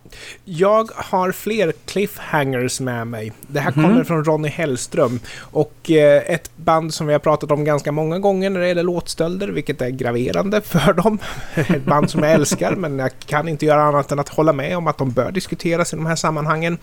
jag 0.45 0.89
har 0.95 1.31
fler 1.31 1.73
cliffhangers 1.85 2.79
med 2.79 3.07
mig. 3.07 3.31
Det 3.47 3.59
här 3.59 3.71
kommer 3.71 4.03
från 4.03 4.23
Ronny 4.23 4.49
Hellström. 4.49 5.19
Och 5.39 5.91
eh, 5.91 6.23
ett 6.27 6.51
band 6.55 6.93
som 6.93 7.07
vi 7.07 7.13
har 7.13 7.19
pratat 7.19 7.51
om 7.51 7.63
ganska 7.63 7.91
många 7.91 8.19
gånger 8.19 8.49
när 8.49 8.59
det 8.59 8.67
gäller 8.67 8.83
låtstölder, 8.83 9.47
vilket 9.47 9.81
är 9.81 9.89
graverande 9.89 10.61
för 10.65 10.93
dem. 10.93 11.19
ett 11.55 11.85
band 11.85 12.09
som 12.09 12.23
jag 12.23 12.31
älskar, 12.31 12.75
men 12.75 12.99
jag 12.99 13.11
kan 13.25 13.47
inte 13.47 13.65
göra 13.65 13.83
annat 13.83 14.11
än 14.11 14.19
att 14.19 14.29
hålla 14.29 14.53
med 14.53 14.77
om 14.77 14.87
att 14.87 14.97
de 14.97 15.11
bör 15.11 15.31
diskuteras 15.31 15.93
i 15.93 15.95
de 15.95 16.05
här 16.05 16.15
sammanhangen. 16.15 16.77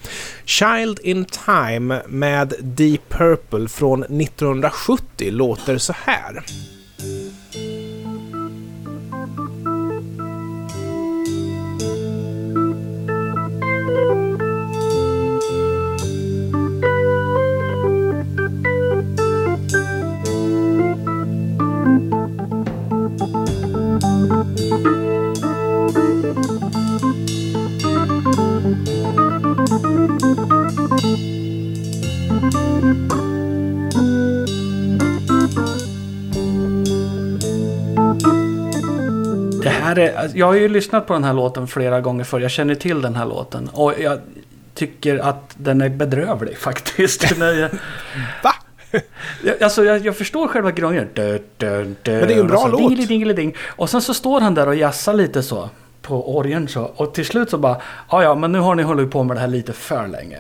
Child 0.44 0.99
in 1.02 1.25
Time 1.25 2.02
med 2.09 2.54
Deep 2.61 3.09
Purple 3.09 3.68
från 3.68 4.02
1970 4.02 5.30
låter 5.30 5.78
så 5.78 5.92
här. 6.04 6.44
Är, 39.99 40.16
alltså, 40.16 40.37
jag 40.37 40.47
har 40.47 40.54
ju 40.54 40.68
lyssnat 40.68 41.06
på 41.06 41.12
den 41.12 41.25
här 41.25 41.35
låten 41.35 41.66
flera 41.66 42.00
gånger 42.00 42.25
förr. 42.25 42.40
Jag 42.40 42.50
känner 42.50 42.75
till 42.75 43.02
den 43.02 43.16
här 43.16 43.26
låten. 43.26 43.68
Och 43.73 43.94
jag 43.99 44.18
tycker 44.75 45.18
att 45.18 45.54
den 45.56 45.80
är 45.80 45.88
bedrövlig 45.88 46.59
faktiskt. 46.59 47.38
Va? 48.42 48.54
jag, 49.44 49.62
alltså 49.62 49.85
jag, 49.85 49.99
jag 49.99 50.16
förstår 50.16 50.49
själva 50.49 50.70
grunden. 50.70 51.09
Men 51.14 51.97
det 52.02 52.11
är 52.11 52.28
ju 52.28 52.40
en 52.40 52.47
bra 52.47 52.66
låt. 52.66 52.80
Dingeli, 52.80 53.06
dingeli, 53.06 53.35
ding. 53.35 53.56
Och 53.66 53.90
sen 53.90 54.02
så 54.02 54.14
står 54.14 54.40
han 54.40 54.54
där 54.54 54.66
och 54.68 54.75
jassar 54.75 55.14
lite 55.14 55.42
så. 55.42 55.70
På 56.02 56.37
orgeln 56.37 56.68
så. 56.68 56.82
Och 56.82 57.14
till 57.14 57.26
slut 57.26 57.50
så 57.50 57.59
bara. 57.59 57.76
Ja 58.11 58.23
ja 58.23 58.35
men 58.35 58.52
nu 58.52 58.59
har 58.59 58.75
ni 58.75 58.82
hållit 58.82 59.11
på 59.11 59.23
med 59.23 59.37
det 59.37 59.40
här 59.40 59.49
lite 59.49 59.73
för 59.73 60.09
länge. 60.09 60.38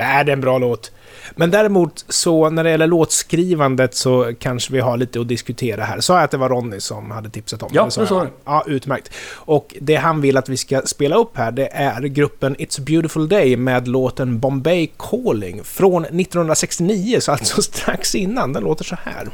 Nej, 0.00 0.24
det 0.24 0.30
är 0.30 0.36
en 0.36 0.40
bra 0.40 0.58
låt. 0.58 0.92
Men 1.36 1.50
däremot 1.50 2.04
så 2.08 2.50
när 2.50 2.64
det 2.64 2.70
gäller 2.70 2.86
låtskrivandet 2.86 3.94
så 3.94 4.32
kanske 4.38 4.72
vi 4.72 4.80
har 4.80 4.96
lite 4.96 5.20
att 5.20 5.28
diskutera 5.28 5.84
här. 5.84 6.00
Sa 6.00 6.14
jag 6.14 6.24
att 6.24 6.30
det 6.30 6.36
var 6.36 6.48
Ronny 6.48 6.80
som 6.80 7.10
hade 7.10 7.30
tipsat 7.30 7.62
om 7.62 7.68
Ja, 7.72 7.84
det? 7.84 7.90
sa 7.90 8.00
det 8.00 8.06
sa. 8.06 8.26
Ja, 8.44 8.64
utmärkt. 8.66 9.10
Och 9.34 9.74
det 9.80 9.96
han 9.96 10.20
vill 10.20 10.36
att 10.36 10.48
vi 10.48 10.56
ska 10.56 10.82
spela 10.82 11.16
upp 11.16 11.36
här, 11.36 11.50
det 11.52 11.66
är 11.66 12.00
gruppen 12.02 12.56
It's 12.56 12.80
a 12.80 12.82
beautiful 12.86 13.28
day 13.28 13.56
med 13.56 13.88
låten 13.88 14.38
Bombay 14.38 14.90
Calling 14.98 15.64
från 15.64 16.04
1969, 16.04 17.20
så 17.20 17.32
alltså 17.32 17.62
strax 17.72 18.14
innan. 18.14 18.52
Den 18.52 18.62
låter 18.62 18.84
så 18.84 18.96
här. 19.04 19.28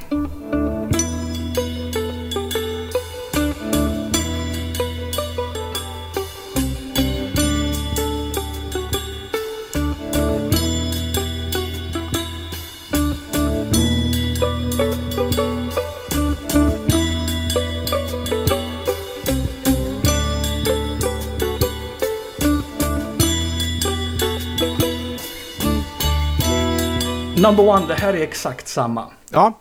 Number 27.37 27.69
one, 27.69 27.87
det 27.87 27.95
här 27.95 28.15
är 28.15 28.23
exakt 28.23 28.69
samma. 28.69 29.05
Ja, 29.31 29.59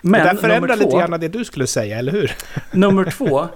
Men 0.00 0.26
det 0.26 0.40
förändrar 0.40 0.76
lite 0.76 0.96
grann 0.96 1.20
det 1.20 1.28
du 1.28 1.44
skulle 1.44 1.66
säga, 1.66 1.98
eller 1.98 2.12
hur? 2.12 2.32
nummer 2.72 3.04
två. 3.04 3.46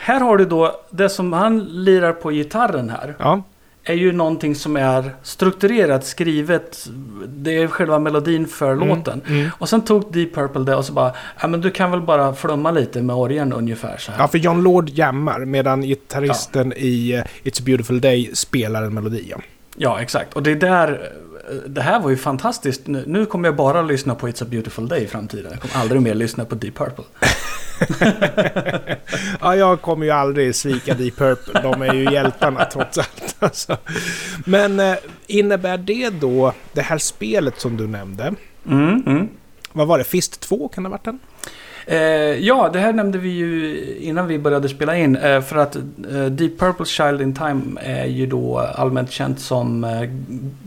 Här 0.00 0.20
har 0.20 0.36
du 0.36 0.44
då 0.44 0.80
det 0.90 1.08
som 1.08 1.32
han 1.32 1.58
lirar 1.58 2.12
på 2.12 2.30
gitarren 2.30 2.90
här. 2.90 3.14
Ja, 3.18 3.42
är 3.84 3.94
ju 3.94 4.12
någonting 4.12 4.54
som 4.54 4.76
är 4.76 5.14
strukturerat, 5.22 6.04
skrivet. 6.06 6.88
Det 7.26 7.62
är 7.62 7.66
själva 7.66 7.98
melodin 7.98 8.46
för 8.46 8.76
låten. 8.76 9.22
mm. 9.28 9.50
Och 9.58 9.68
sen 9.68 9.80
tog 9.80 10.12
Deep 10.12 10.34
Purple 10.34 10.64
det 10.64 10.74
och 10.74 10.84
så 10.84 10.92
bara, 10.92 11.12
ja 11.40 11.48
men 11.48 11.60
du 11.60 11.70
kan 11.70 11.90
väl 11.90 12.00
bara 12.00 12.34
flumma 12.34 12.70
lite 12.70 13.02
med 13.02 13.16
orgeln 13.16 13.52
ungefär 13.52 13.96
så 13.98 14.12
här. 14.12 14.18
ja 14.18 14.28
för 14.28 14.38
John 14.38 14.62
Lord 14.62 14.88
jammar 14.88 15.44
medan 15.44 15.82
gitarristen 15.82 16.72
i 16.76 17.12
eh, 17.12 17.48
It's 17.48 17.60
a 17.60 17.62
beautiful 17.66 18.00
day 18.00 18.30
spelar 18.34 18.82
en 18.82 18.94
melodi. 18.94 19.26
Ja. 19.30 19.36
Ja, 19.76 20.00
exakt. 20.00 20.34
Och 20.34 20.42
det 20.42 20.50
är 20.50 20.54
där, 20.56 21.12
det 21.66 21.80
här 21.82 22.00
var 22.00 22.10
ju 22.10 22.16
fantastiskt. 22.16 22.86
Nu, 22.86 23.04
nu 23.06 23.26
kommer 23.26 23.48
jag 23.48 23.56
bara 23.56 23.82
lyssna 23.82 24.14
på 24.14 24.28
It's 24.28 24.42
a 24.42 24.46
beautiful 24.50 24.88
day 24.88 25.02
i 25.02 25.06
framtiden. 25.06 25.52
Jag 25.52 25.60
kommer 25.60 25.76
aldrig 25.82 26.02
mer 26.02 26.14
lyssna 26.14 26.44
på 26.44 26.54
Deep 26.54 26.74
Purple. 26.74 27.04
Ja, 29.40 29.56
jag 29.56 29.80
kommer 29.82 30.04
ju 30.06 30.10
aldrig 30.12 30.54
svika 30.54 30.94
Deep 30.94 31.16
Purple. 31.16 31.60
De 31.62 31.82
är 31.82 31.94
ju 31.94 32.12
hjältarna 32.12 32.64
trots 32.64 32.98
allt. 32.98 33.36
Alltså. 33.38 33.76
Men 34.44 34.80
eh, 34.80 34.96
innebär 35.26 35.78
det 35.78 36.10
då, 36.10 36.52
det 36.72 36.80
här 36.82 36.98
spelet 36.98 37.60
som 37.60 37.76
du 37.76 37.86
nämnde, 37.86 38.34
Mm, 38.66 39.02
mm. 39.06 39.28
vad 39.72 39.86
var 39.86 39.98
det, 39.98 40.04
Fist 40.04 40.40
2 40.40 40.68
kan 40.68 40.84
det 40.84 40.88
ha 40.88 40.92
varit 40.92 41.04
den? 41.04 41.18
Eh, 41.90 41.98
ja, 42.38 42.70
det 42.72 42.78
här 42.78 42.92
nämnde 42.92 43.18
vi 43.18 43.28
ju 43.28 43.78
innan 44.00 44.26
vi 44.26 44.38
började 44.38 44.68
spela 44.68 44.96
in. 44.96 45.16
Eh, 45.16 45.40
för 45.40 45.56
att 45.56 45.76
eh, 45.76 46.24
Deep 46.30 46.60
Purple's 46.60 46.84
Child 46.84 47.20
in 47.20 47.34
Time 47.34 47.80
är 47.80 48.06
ju 48.06 48.26
då 48.26 48.58
allmänt 48.58 49.10
känt 49.10 49.40
som 49.40 49.86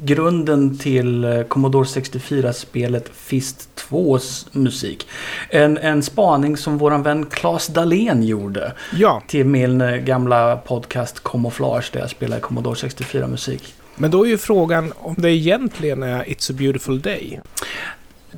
grunden 0.04 0.78
till 0.78 1.44
Commodore 1.48 1.84
64-spelet 1.86 3.10
Fist 3.14 3.70
2s 3.90 4.48
musik. 4.52 5.08
En, 5.50 5.78
en 5.78 6.04
spaning 6.04 6.58
som 6.58 6.78
våran 6.78 7.04
vän 7.04 7.26
Claes 7.26 7.68
Dahlén 7.68 8.24
gjorde 8.24 8.74
Ja, 8.96 9.24
till 9.28 9.46
min 9.46 10.06
gamla 10.06 10.58
podcast 10.58 11.24
Camouflage 11.24 11.90
där 11.94 12.00
jag 12.00 12.10
spelar 12.10 12.40
Commodore 12.40 12.76
64-musik. 12.76 13.74
men 13.96 14.12
då 14.12 14.26
är 14.26 14.30
ju 14.30 14.38
frågan 14.38 14.94
om 14.98 15.16
det 15.18 15.32
egentligen 15.32 16.04
är 16.04 16.24
It's 16.24 16.52
a 16.52 16.56
beautiful 16.58 17.02
day. 17.02 17.40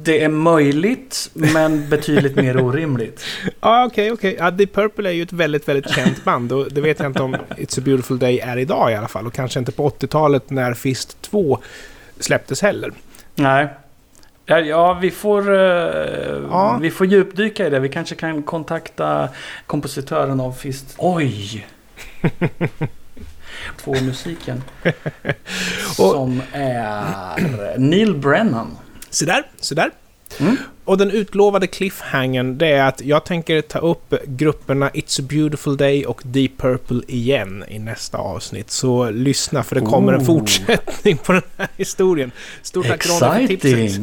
Det 0.04 0.24
är 0.24 0.30
möjligt, 0.30 1.30
men 1.34 1.90
betydligt 1.90 2.36
mer 2.36 2.58
orimligt. 2.64 3.24
Ja, 3.62 3.86
okej, 3.86 4.12
okej. 4.12 4.36
Ja, 4.40 4.52
Deep 4.52 4.74
Purple 4.74 5.10
är 5.10 5.14
ju 5.14 5.24
ett 5.24 5.34
väldigt, 5.34 5.68
väldigt 5.68 5.92
känt 5.92 6.24
band 6.24 6.52
och 6.52 6.72
det 6.72 6.82
vet 6.82 7.00
jag 7.00 7.10
inte 7.10 7.24
om 7.24 7.36
It's 7.36 7.80
a 7.80 7.82
beautiful 7.86 8.20
day 8.20 8.40
är 8.40 8.58
idag 8.58 8.92
i 8.92 8.96
alla 8.96 9.08
fall 9.08 9.28
och 9.28 9.34
kanske 9.34 9.60
inte 9.60 9.72
på 9.72 9.90
80-talet 9.90 10.50
när 10.50 10.74
Fist 10.74 11.22
2 11.22 11.60
släpptes 12.20 12.62
heller. 12.62 12.92
Nej. 13.36 13.68
Ja, 14.46 14.60
Ja, 14.60 14.94
vi 15.02 15.12
får, 15.12 15.54
eh, 15.54 15.60
Ja. 16.50 16.78
vi 16.82 16.92
får 16.92 17.08
djupdyka 17.08 17.68
i 17.68 17.70
det. 17.70 17.80
Vi 17.80 17.90
kanske 17.90 18.16
kan 18.16 18.44
kontakta 18.44 19.30
kompositören 19.66 20.40
av 20.40 20.52
Fist. 20.52 20.96
Oj! 20.98 21.68
Två 23.78 23.96
musiken. 24.02 24.64
som 25.96 26.42
är 26.54 27.78
Neil 27.78 28.16
Brennan. 28.16 28.78
Så 29.16 29.26
där, 29.26 29.44
så 29.60 29.76
där. 29.76 29.92
Mm. 30.40 30.58
Och 30.86 30.98
den 30.98 31.12
utlovade 31.12 31.68
cliffhangern, 31.68 32.58
det 32.58 32.68
är 32.68 32.88
att 32.88 33.02
jag 33.02 33.26
tänker 33.26 33.62
ta 33.62 33.80
upp 33.80 34.14
grupperna 34.26 34.90
It's 34.90 35.22
a 35.22 35.26
beautiful 35.30 35.78
day 35.78 36.06
och 36.06 36.22
Deep 36.26 36.58
Purple 36.58 37.02
igen 37.08 37.64
i 37.68 37.80
nästa 37.80 38.18
avsnitt. 38.18 38.72
Så 38.72 39.10
lyssna 39.10 39.64
för 39.64 39.76
det 39.76 39.82
kommer 39.82 40.14
en 40.14 40.20
Ooh. 40.20 40.26
fortsättning 40.26 41.18
på 41.18 41.32
den 41.32 41.42
här 41.58 41.68
historien. 41.78 42.32
Stort 42.62 42.88
tack 42.88 43.06
Ronny 43.06 43.48
för 43.48 43.56
tipset. 43.56 44.02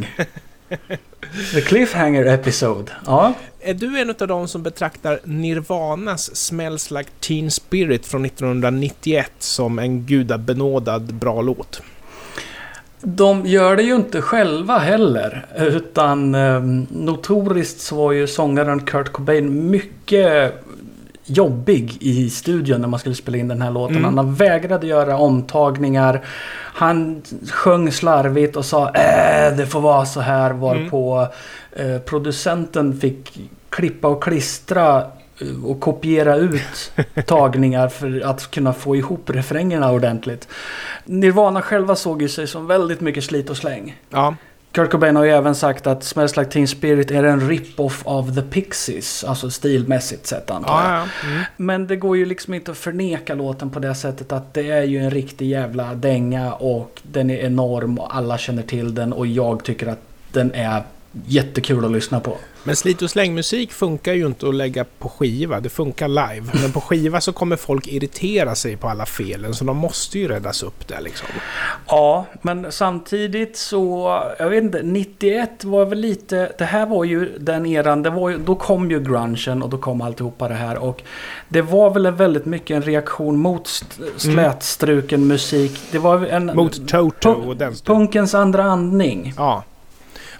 The 1.54 1.60
Cliffhanger 1.60 2.24
Episode. 2.24 2.92
Ja, 3.06 3.34
Är 3.60 3.74
du 3.74 4.00
en 4.00 4.10
av 4.10 4.28
de 4.28 4.48
som 4.48 4.62
betraktar 4.62 5.20
Nirvanas 5.24 6.36
Smells 6.36 6.90
Like 6.90 7.10
Teen 7.20 7.50
Spirit 7.50 8.06
från 8.06 8.24
1991 8.24 9.32
som 9.38 9.78
en 9.78 10.06
gudabenådad 10.06 11.14
bra 11.14 11.42
låt? 11.42 11.82
De 13.04 13.46
gör 13.46 13.76
det 13.76 13.82
ju 13.82 13.94
inte 13.94 14.22
själva 14.22 14.78
heller. 14.78 15.46
Utan 15.56 16.34
eh, 16.34 16.60
notoriskt 16.88 17.80
så 17.80 17.96
var 17.96 18.12
ju 18.12 18.26
sångaren 18.26 18.80
Kurt 18.80 19.12
Cobain 19.12 19.70
mycket 19.70 20.54
jobbig 21.24 21.96
i 22.00 22.30
studion 22.30 22.80
när 22.80 22.88
man 22.88 23.00
skulle 23.00 23.14
spela 23.14 23.38
in 23.38 23.48
den 23.48 23.62
här 23.62 23.70
låten. 23.70 23.96
Mm. 23.96 24.16
Han 24.16 24.34
vägrade 24.34 24.86
göra 24.86 25.16
omtagningar. 25.16 26.20
Han 26.74 27.22
sjöng 27.50 27.92
slarvigt 27.92 28.56
och 28.56 28.64
sa 28.64 28.88
äh, 28.88 29.56
det 29.56 29.66
får 29.66 29.80
vara 29.80 30.04
så 30.04 30.20
här. 30.20 30.52
Varpå 30.52 31.26
eh, 31.72 31.98
producenten 31.98 33.00
fick 33.00 33.40
klippa 33.70 34.08
och 34.08 34.22
klistra 34.22 35.06
och 35.64 35.80
kopiera 35.80 36.36
ut 36.36 36.92
tagningar 37.26 37.88
för 37.88 38.20
att 38.24 38.50
kunna 38.50 38.72
få 38.72 38.96
ihop 38.96 39.30
refrängerna 39.30 39.92
ordentligt. 39.92 40.48
Nirvana 41.04 41.62
själva 41.62 41.96
såg 41.96 42.22
ju 42.22 42.28
sig 42.28 42.46
som 42.46 42.66
väldigt 42.66 43.00
mycket 43.00 43.24
slit 43.24 43.50
och 43.50 43.56
släng. 43.56 44.00
Ja, 44.10 44.34
Kurt 44.72 44.90
Cobain 44.90 45.16
har 45.16 45.24
ju 45.24 45.30
även 45.30 45.54
sagt 45.54 45.86
att 45.86 46.04
Smells 46.04 46.36
Like 46.36 46.50
Teen 46.50 46.68
Spirit 46.68 47.10
är 47.10 47.24
en 47.24 47.48
rip-off 47.48 48.02
av 48.06 48.34
The 48.34 48.42
Pixies. 48.42 49.24
Alltså 49.24 49.50
stilmässigt 49.50 50.26
sett 50.26 50.50
antar 50.50 50.82
jag. 50.82 50.92
ja, 50.92 51.06
ja. 51.22 51.28
Mm. 51.28 51.42
Men 51.56 51.86
det 51.86 51.96
går 51.96 52.16
ju 52.16 52.24
liksom 52.24 52.54
inte 52.54 52.70
att 52.70 52.78
förneka 52.78 53.34
låten 53.34 53.70
på 53.70 53.78
det 53.80 53.94
sättet 53.94 54.32
att 54.32 54.54
det 54.54 54.70
är 54.70 54.82
ju 54.82 54.98
en 54.98 55.10
riktig 55.10 55.48
jävla 55.48 55.94
dänga 55.94 56.52
och 56.52 57.00
den 57.02 57.30
är 57.30 57.38
enorm 57.38 57.98
och 57.98 58.16
alla 58.16 58.38
känner 58.38 58.62
till 58.62 58.94
den 58.94 59.12
och 59.12 59.26
jag 59.26 59.64
tycker 59.64 59.86
att 59.86 60.02
den 60.32 60.52
är 60.54 60.82
jättekul 61.26 61.84
att 61.84 61.92
lyssna 61.92 62.20
på. 62.20 62.36
Men 62.64 62.76
slit 62.76 63.02
och 63.02 63.10
slängmusik 63.10 63.72
funkar 63.72 64.12
ju 64.12 64.26
inte 64.26 64.48
att 64.48 64.54
lägga 64.54 64.84
på 64.98 65.08
skiva, 65.08 65.60
det 65.60 65.68
funkar 65.68 66.08
live. 66.08 66.46
Men 66.62 66.72
på 66.72 66.80
skiva 66.80 67.20
så 67.20 67.32
kommer 67.32 67.56
folk 67.56 67.86
irritera 67.88 68.54
sig 68.54 68.76
på 68.76 68.88
alla 68.88 69.06
felen, 69.06 69.54
så 69.54 69.64
de 69.64 69.76
måste 69.76 70.18
ju 70.18 70.28
räddas 70.28 70.62
upp 70.62 70.88
där 70.88 71.00
liksom. 71.00 71.28
Ja, 71.86 72.26
men 72.42 72.72
samtidigt 72.72 73.56
så, 73.56 74.08
jag 74.38 74.48
vet 74.50 74.64
inte, 74.64 74.82
91 74.82 75.64
var 75.64 75.84
väl 75.84 75.98
lite, 75.98 76.52
det 76.58 76.64
här 76.64 76.86
var 76.86 77.04
ju 77.04 77.38
den 77.38 77.66
eran, 77.66 78.02
det 78.02 78.10
var 78.10 78.30
ju, 78.30 78.38
då 78.38 78.54
kom 78.54 78.90
ju 78.90 79.00
grungen 79.00 79.62
och 79.62 79.68
då 79.68 79.78
kom 79.78 80.00
alltihopa 80.00 80.48
det 80.48 80.54
här 80.54 80.78
och 80.78 81.02
det 81.48 81.62
var 81.62 81.90
väl 81.90 82.10
väldigt 82.10 82.46
mycket 82.46 82.74
en 82.74 82.82
reaktion 82.82 83.38
mot 83.38 83.66
st- 83.66 84.02
slätstruken 84.16 85.26
musik. 85.26 85.80
Det 85.90 85.98
var 85.98 86.26
en... 86.26 86.46
Mot 86.46 86.88
Toto 86.88 87.30
och 87.30 87.56
den. 87.56 87.74
Punkens 87.84 88.34
andra 88.34 88.64
andning. 88.64 89.34
Ja. 89.36 89.64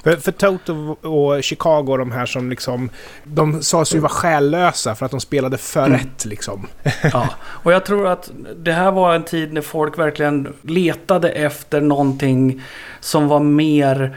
För, 0.03 0.17
för 0.17 0.33
Toto 0.33 0.97
och 1.09 1.43
Chicago, 1.43 1.85
och 1.91 1.99
de 1.99 2.13
här 2.13 2.27
som 2.27 2.51
liksom... 2.51 2.91
De 3.25 3.63
sa 3.63 3.85
sig 3.85 3.97
ju 3.97 4.01
vara 4.01 4.13
själlösa 4.13 4.95
för 4.95 5.05
att 5.07 5.11
de 5.11 5.21
spelade 5.21 5.59
för 5.59 5.87
Mm. 5.87 5.99
rätt 5.99 6.25
liksom. 6.25 6.67
Ja, 7.13 7.29
och 7.43 7.73
jag 7.73 7.85
tror 7.87 8.07
att 8.09 8.31
det 8.57 8.73
här 8.73 8.91
var 8.93 9.15
en 9.15 9.23
tid 9.23 9.53
när 9.53 9.61
folk 9.61 9.99
verkligen 9.99 10.49
letade 10.63 11.29
efter 11.31 11.81
någonting 11.81 12.63
som 13.01 13.29
var 13.29 13.41
mer 13.41 14.17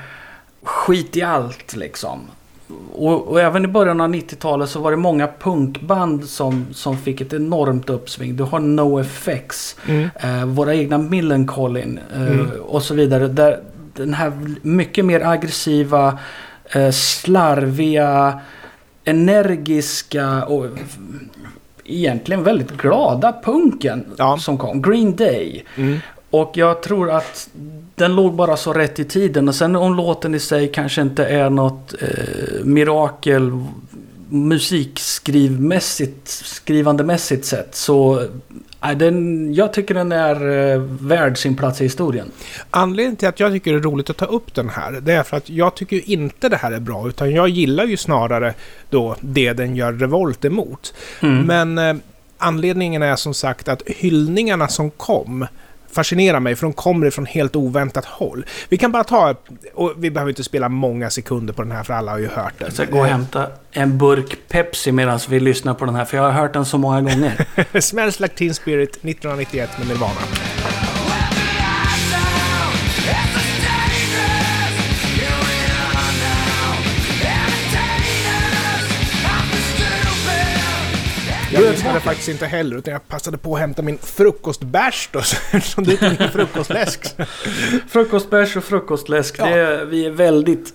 skit 0.63 1.17
i 1.17 1.21
allt 1.21 1.75
liksom. 1.75 2.19
Och, 2.93 3.27
och 3.27 3.41
även 3.41 3.65
i 3.65 3.67
början 3.67 4.01
av 4.01 4.09
90-talet 4.09 4.69
så 4.69 4.79
var 4.79 4.91
det 4.91 4.97
många 4.97 5.29
punkband 5.39 6.25
som, 6.25 6.65
som 6.73 6.97
fick 6.97 7.21
ett 7.21 7.33
enormt 7.33 7.89
uppsving. 7.89 8.35
Du 8.35 8.43
har 8.43 8.59
NoFX, 8.59 9.75
Mm. 9.87 10.09
eh, 10.15 10.45
våra 10.45 10.75
egna 10.75 10.97
Millencolin 10.97 11.99
eh, 12.13 12.21
Mm. 12.27 12.47
och 12.61 12.83
så 12.83 12.93
vidare. 12.93 13.27
Där 13.27 13.59
den 13.95 14.13
här 14.13 14.31
mycket 14.61 15.05
mer 15.05 15.21
aggressiva, 15.25 16.19
eh, 16.75 16.91
slarviga, 16.91 18.39
energiska 19.03 20.43
och 20.45 20.65
egentligen 21.85 22.43
väldigt 22.43 22.71
glada 22.77 23.41
punken 23.43 24.05
Ja. 24.17 24.37
som 24.37 24.57
kom. 24.57 24.81
Green 24.81 25.15
Day. 25.15 25.65
Mm. 25.75 25.99
Och 26.29 26.51
jag 26.53 26.81
tror 26.81 27.11
att 27.11 27.49
den 27.95 28.15
låg 28.15 28.33
bara 28.33 28.57
så 28.57 28.73
rätt 28.73 28.99
i 28.99 29.03
tiden. 29.05 29.47
Och 29.47 29.55
sen 29.55 29.75
om 29.75 29.95
låten 29.95 30.35
i 30.35 30.39
sig 30.39 30.71
kanske 30.71 31.01
inte 31.01 31.25
är 31.25 31.49
något 31.49 31.93
eh, 32.01 32.63
mirakel 32.63 33.51
musikskrivmässigt, 34.29 36.27
skrivandemässigt 36.27 37.45
sett. 37.45 37.75
Så 37.75 38.21
den, 38.93 39.53
jag 39.53 39.73
tycker 39.73 39.93
den 39.93 40.11
är 40.11 40.71
eh, 40.73 40.79
värd 40.81 41.37
sin 41.37 41.55
plats 41.55 41.81
i 41.81 41.83
historien. 41.83 42.31
Anledningen 42.69 43.15
till 43.15 43.27
att 43.27 43.39
jag 43.39 43.51
tycker 43.51 43.73
det 43.73 43.79
är 43.79 43.81
roligt 43.81 44.09
att 44.09 44.17
ta 44.17 44.25
upp 44.25 44.55
den 44.55 44.69
här, 44.69 44.91
det 44.91 45.13
är 45.13 45.23
för 45.23 45.37
att 45.37 45.49
jag 45.49 45.75
tycker 45.75 46.09
inte 46.09 46.49
det 46.49 46.57
här 46.57 46.71
är 46.71 46.79
bra, 46.79 47.07
utan 47.07 47.31
jag 47.31 47.49
gillar 47.49 47.85
ju 47.85 47.97
snarare 47.97 48.53
då 48.89 49.15
det 49.19 49.53
den 49.53 49.75
gör 49.75 49.93
revolt 49.93 50.45
emot. 50.45 50.93
Mm. 51.21 51.45
Men 51.45 51.77
eh, 51.77 52.01
anledningen 52.37 53.01
är 53.01 53.15
som 53.15 53.33
sagt 53.33 53.67
att 53.67 53.81
hyllningarna 53.85 54.67
som 54.67 54.91
kom 54.91 55.47
fascinerar 55.95 56.39
mig, 56.39 56.55
för 56.55 56.65
de 56.67 56.73
kommer 56.73 57.07
ifrån 57.07 57.25
helt 57.25 57.55
oväntat 57.55 58.05
håll. 58.05 58.45
Vi 58.69 58.77
kan 58.77 58.91
bara 58.91 59.03
ta, 59.03 59.35
och 59.73 59.93
vi 59.97 60.11
behöver 60.11 60.29
inte 60.29 60.43
spela 60.43 60.69
många 60.69 61.09
sekunder 61.09 61.53
på 61.53 61.61
den 61.61 61.71
här, 61.71 61.83
för 61.83 61.93
alla 61.93 62.11
har 62.11 62.19
ju 62.19 62.27
hört 62.27 62.53
den. 62.57 62.65
Jag 62.65 62.73
ska 62.73 62.85
gå 62.85 62.99
och 62.99 63.05
hämta 63.05 63.47
en 63.71 63.97
burk 63.97 64.37
Pepsi 64.47 64.91
medan 64.91 65.19
vi 65.29 65.39
lyssnar 65.39 65.73
på 65.73 65.85
den 65.85 65.95
här. 65.95 66.05
För 66.05 66.17
jag 66.17 66.23
har 66.23 66.31
hört 66.31 66.53
den 66.53 66.65
så 66.65 66.77
många 66.77 67.01
gånger. 67.01 67.45
Smells 67.81 68.19
Like 68.19 68.35
Teen 68.35 68.53
Spirit 68.53 68.89
1991 68.89 69.69
med 69.77 69.87
Nirvana. 69.87 70.21
Jag 81.63 81.71
lyssnade 81.71 81.99
faktiskt 81.99 82.29
inte 82.29 82.45
heller, 82.45 82.77
utan 82.77 82.91
jag 82.93 83.07
passade 83.07 83.37
på 83.37 83.53
att 83.55 83.59
hämta 83.61 83.81
min 83.81 83.97
frukostbärs 83.97 85.09
då, 85.11 85.21
som 85.61 85.83
du 85.83 85.97
tog 85.97 86.19
min 86.19 86.29
frukostläsk. 86.31 87.15
Frukostbärs 87.89 88.55
och 88.57 88.63
frukostläsk. 88.63 89.35
Ja. 89.39 89.45
Det 89.45 89.85
vi 89.85 90.05
är 90.05 90.09
väldigt 90.11 90.73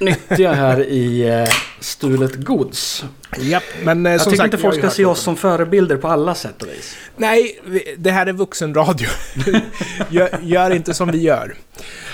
nyttiga 0.00 0.52
här 0.52 0.80
i 0.88 1.28
eh, 1.28 1.48
Stulet 1.80 2.34
Gods. 2.34 3.04
Japp, 3.38 3.62
men 3.82 4.06
eh, 4.06 4.12
Jag 4.12 4.20
tycker 4.24 4.36
sagt, 4.36 4.44
inte 4.46 4.58
folk 4.58 4.78
ska 4.78 4.90
se 4.90 5.04
oss 5.04 5.20
som 5.20 5.36
förebilder 5.36 5.96
på 5.96 6.08
alla 6.08 6.34
sätt 6.34 6.62
och 6.62 6.68
vis. 6.68 6.96
Nej, 7.16 7.60
vi- 7.64 7.94
det 7.98 8.10
här 8.10 8.26
är 8.26 8.32
vuxenradio. 8.32 9.08
gör, 10.10 10.38
gör 10.42 10.70
inte 10.70 10.94
som 10.94 11.10
vi 11.10 11.18
gör. 11.18 11.54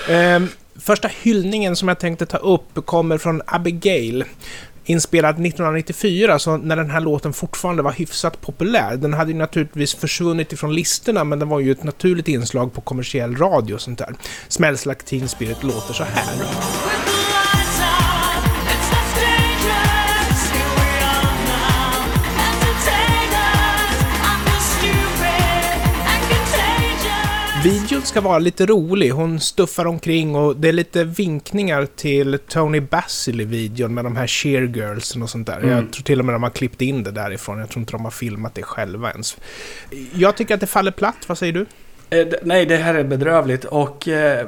Ehm, 0.08 0.48
första 0.80 1.08
hyllningen 1.22 1.76
som 1.76 1.88
jag 1.88 1.98
tänkte 1.98 2.26
ta 2.26 2.36
upp 2.36 2.86
kommer 2.86 3.18
från 3.18 3.42
Abigail. 3.46 4.24
Inspelad 4.88 5.34
1994, 5.46 6.38
så 6.38 6.56
när 6.56 6.76
den 6.76 6.90
här 6.90 7.00
låten 7.00 7.32
fortfarande 7.32 7.82
var 7.82 7.92
hyfsat 7.92 8.40
populär. 8.40 8.96
Den 8.96 9.14
hade 9.14 9.32
ju 9.32 9.38
naturligtvis 9.38 9.94
försvunnit 9.94 10.52
ifrån 10.52 10.74
listorna, 10.74 11.24
men 11.24 11.38
den 11.38 11.48
var 11.48 11.60
ju 11.60 11.72
ett 11.72 11.84
naturligt 11.84 12.28
inslag 12.28 12.72
på 12.72 12.80
kommersiell 12.80 13.36
radio 13.36 13.74
och 13.74 13.80
sånt 13.80 13.98
där. 13.98 14.14
Smells 14.48 14.86
Like 14.86 15.02
Teen 15.02 15.28
Spirit 15.28 15.62
låter 15.62 15.94
så 15.94 16.04
här. 16.04 17.15
Videon 27.64 28.02
ska 28.02 28.20
vara 28.20 28.38
lite 28.38 28.66
rolig. 28.66 29.10
Hon 29.10 29.40
stuffar 29.40 29.86
omkring 29.86 30.34
och 30.34 30.56
det 30.56 30.68
är 30.68 30.72
lite 30.72 31.04
vinkningar 31.04 31.86
till 31.96 32.38
Tony 32.48 32.80
Basil 32.80 33.40
i 33.40 33.44
videon 33.44 33.94
med 33.94 34.04
de 34.04 34.16
här 34.16 34.26
cheergirlsen 34.26 35.22
och 35.22 35.30
sånt 35.30 35.46
där. 35.46 35.58
Mm. 35.58 35.70
Jag 35.70 35.92
tror 35.92 36.02
till 36.02 36.18
och 36.18 36.24
med 36.24 36.34
de 36.34 36.42
har 36.42 36.50
klippt 36.50 36.82
in 36.82 37.02
det 37.02 37.10
därifrån. 37.10 37.58
Jag 37.58 37.68
tror 37.68 37.80
inte 37.80 37.92
de 37.92 38.04
har 38.04 38.10
filmat 38.10 38.54
det 38.54 38.62
själva 38.62 39.10
ens. 39.10 39.36
Jag 40.14 40.36
tycker 40.36 40.54
att 40.54 40.60
det 40.60 40.66
faller 40.66 40.90
platt. 40.90 41.24
Vad 41.26 41.38
säger 41.38 41.52
du? 41.52 41.66
Eh, 42.10 42.26
Nej, 42.42 42.66
det 42.66 42.76
här 42.76 42.94
är 42.94 43.04
bedrövligt 43.04 43.64
och 43.64 44.08
eh, 44.08 44.46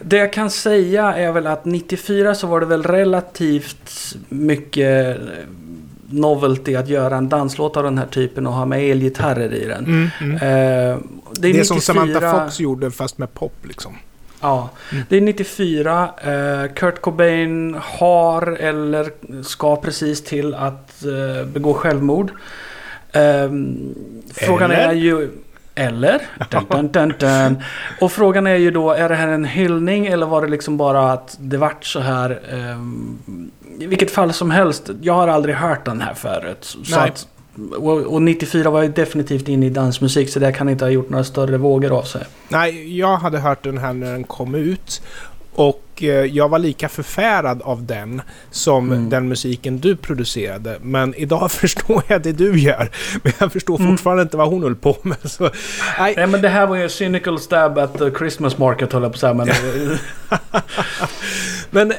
det 0.00 0.16
jag 0.16 0.32
kan 0.32 0.50
säga 0.50 1.14
är 1.14 1.32
väl 1.32 1.46
att 1.46 1.64
94 1.64 2.34
så 2.34 2.46
var 2.46 2.60
det 2.60 2.66
väl 2.66 2.82
relativt 2.82 4.16
mycket 4.28 5.18
eh, 5.18 5.24
novelty 6.12 6.74
att 6.74 6.88
göra 6.88 7.16
en 7.16 7.28
danslåt 7.28 7.76
av 7.76 7.84
den 7.84 7.98
här 7.98 8.06
typen 8.06 8.46
och 8.46 8.52
ha 8.52 8.64
med 8.64 8.90
elgitarrer 8.90 9.54
i 9.54 9.64
den. 9.66 9.84
Mm, 9.84 10.08
mm. 10.20 10.34
Eh, 10.36 10.98
det 11.32 11.48
är 11.48 11.52
Det 11.52 11.64
som 11.64 11.76
94 11.76 11.80
Samantha 11.80 12.44
Fox 12.44 12.60
gjorde 12.60 12.90
fast 12.90 13.18
med 13.18 13.34
pop 13.34 13.52
liksom. 13.62 13.96
Ja, 14.40 14.70
Mm. 14.92 15.04
det 15.08 15.16
är 15.16 15.20
94. 15.20 16.10
Eh, 16.24 16.72
Kurt 16.74 17.00
Cobain 17.00 17.76
har 17.80 18.42
eller 18.46 19.10
ska 19.42 19.76
precis 19.76 20.24
till 20.24 20.54
att 20.54 21.04
eh, 21.04 21.46
begå 21.46 21.74
självmord. 21.74 22.30
Ehm, 23.12 23.94
frågan 24.34 24.70
är 24.70 24.92
ju... 24.92 25.28
Eller? 25.74 26.22
Dun, 26.50 26.66
dun, 26.70 26.88
dun, 26.92 27.14
dun. 27.18 27.62
Och 28.00 28.12
frågan 28.12 28.46
är 28.46 28.56
ju 28.56 28.70
då, 28.70 28.90
är 28.90 29.08
det 29.08 29.14
här 29.14 29.28
en 29.28 29.44
hyllning 29.44 30.06
eller 30.06 30.26
var 30.26 30.42
det 30.42 30.48
liksom 30.48 30.76
bara 30.76 31.12
att 31.12 31.36
det 31.40 31.56
vart 31.56 31.84
så 31.84 32.00
här? 32.00 32.40
ehm, 32.52 33.50
I 33.78 33.86
vilket 33.86 34.10
fall 34.10 34.32
som 34.32 34.50
helst, 34.50 34.90
jag 35.00 35.14
har 35.14 35.28
aldrig 35.28 35.54
hört 35.54 35.84
den 35.84 36.00
här 36.00 36.14
förut. 36.14 36.76
Att, 36.96 37.26
och, 37.76 37.92
och 37.98 38.22
94 38.22 38.70
var 38.70 38.82
jag 38.82 38.92
definitivt 38.92 39.48
inne 39.48 39.66
i 39.66 39.70
dansmusik 39.70 40.30
så 40.30 40.38
det 40.38 40.52
kan 40.52 40.68
inte 40.68 40.84
ha 40.84 40.90
gjort 40.90 41.10
några 41.10 41.24
större 41.24 41.56
vågor 41.56 41.98
av 41.98 42.02
sig. 42.02 42.22
Nej, 42.48 42.98
jag 42.98 43.16
hade 43.16 43.38
hört 43.38 43.64
den 43.64 43.78
här 43.78 43.92
när 43.92 44.12
den 44.12 44.24
kom 44.24 44.54
ut. 44.54 45.02
Och 45.60 46.02
eh, 46.02 46.08
jag 46.08 46.48
var 46.48 46.58
lika 46.58 46.88
förfärad 46.88 47.62
av 47.62 47.86
den 47.86 48.22
som 48.50 48.92
Mm. 48.92 49.10
den 49.10 49.28
musiken 49.28 49.78
du 49.78 49.96
producerade. 49.96 50.78
Men 50.82 51.14
idag 51.14 51.50
förstår 51.52 52.02
jag 52.08 52.22
det 52.22 52.32
du 52.32 52.58
gör. 52.58 52.90
Men 53.22 53.32
jag 53.38 53.52
förstår 53.52 53.78
fortfarande 53.90 54.22
inte 54.22 54.36
vad 54.36 54.48
hon 54.48 54.62
höll 54.62 54.76
på 54.76 54.96
med. 55.02 55.16
Så, 55.24 55.50
nej, 55.98 56.14
Nej 56.16 56.26
men 56.26 56.42
det 56.42 56.48
här 56.48 56.66
var 56.66 56.76
ju 56.76 56.82
en 56.82 56.90
cynical 56.90 57.40
stab 57.40 57.78
at 57.78 57.98
the 57.98 58.10
Christmas 58.18 58.58
market 58.58 58.92
höll 58.92 59.02
jag 59.02 59.12
på 59.12 59.16
att 59.16 59.20
säga. 59.20 59.34
Men, 59.34 59.48
Men 61.70 61.92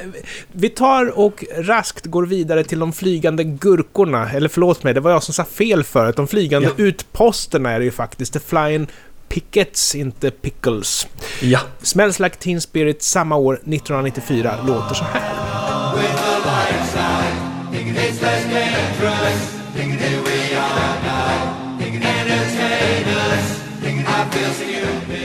vi 0.52 0.68
tar 0.68 1.18
och 1.18 1.44
raskt 1.58 2.06
går 2.06 2.26
vidare 2.26 2.64
till 2.64 2.78
de 2.78 2.92
flygande 2.92 3.44
gurkorna. 3.44 4.30
Eller 4.30 4.48
förlåt 4.48 4.82
mig, 4.84 4.94
det 4.94 5.00
var 5.00 5.10
jag 5.10 5.22
som 5.22 5.34
sa 5.34 5.44
fel 5.44 5.84
förut. 5.84 6.16
De 6.16 6.28
flygande 6.28 6.68
Ja. 6.76 6.84
utposterna 6.84 7.70
är 7.70 7.78
det 7.78 7.84
ju 7.84 7.90
faktiskt. 7.90 8.32
The 8.32 8.40
Flying 8.40 8.86
Pickets, 9.32 9.94
inte 9.94 10.30
Pickles. 10.30 11.08
ja. 11.40 11.60
Smells 11.82 12.20
Like 12.20 12.36
Teen 12.36 12.60
Spirit 12.60 13.02
samma 13.02 13.36
år, 13.36 13.54
1994, 13.54 14.54
låter 14.66 14.94
så 14.94 15.04
här. 15.04 15.20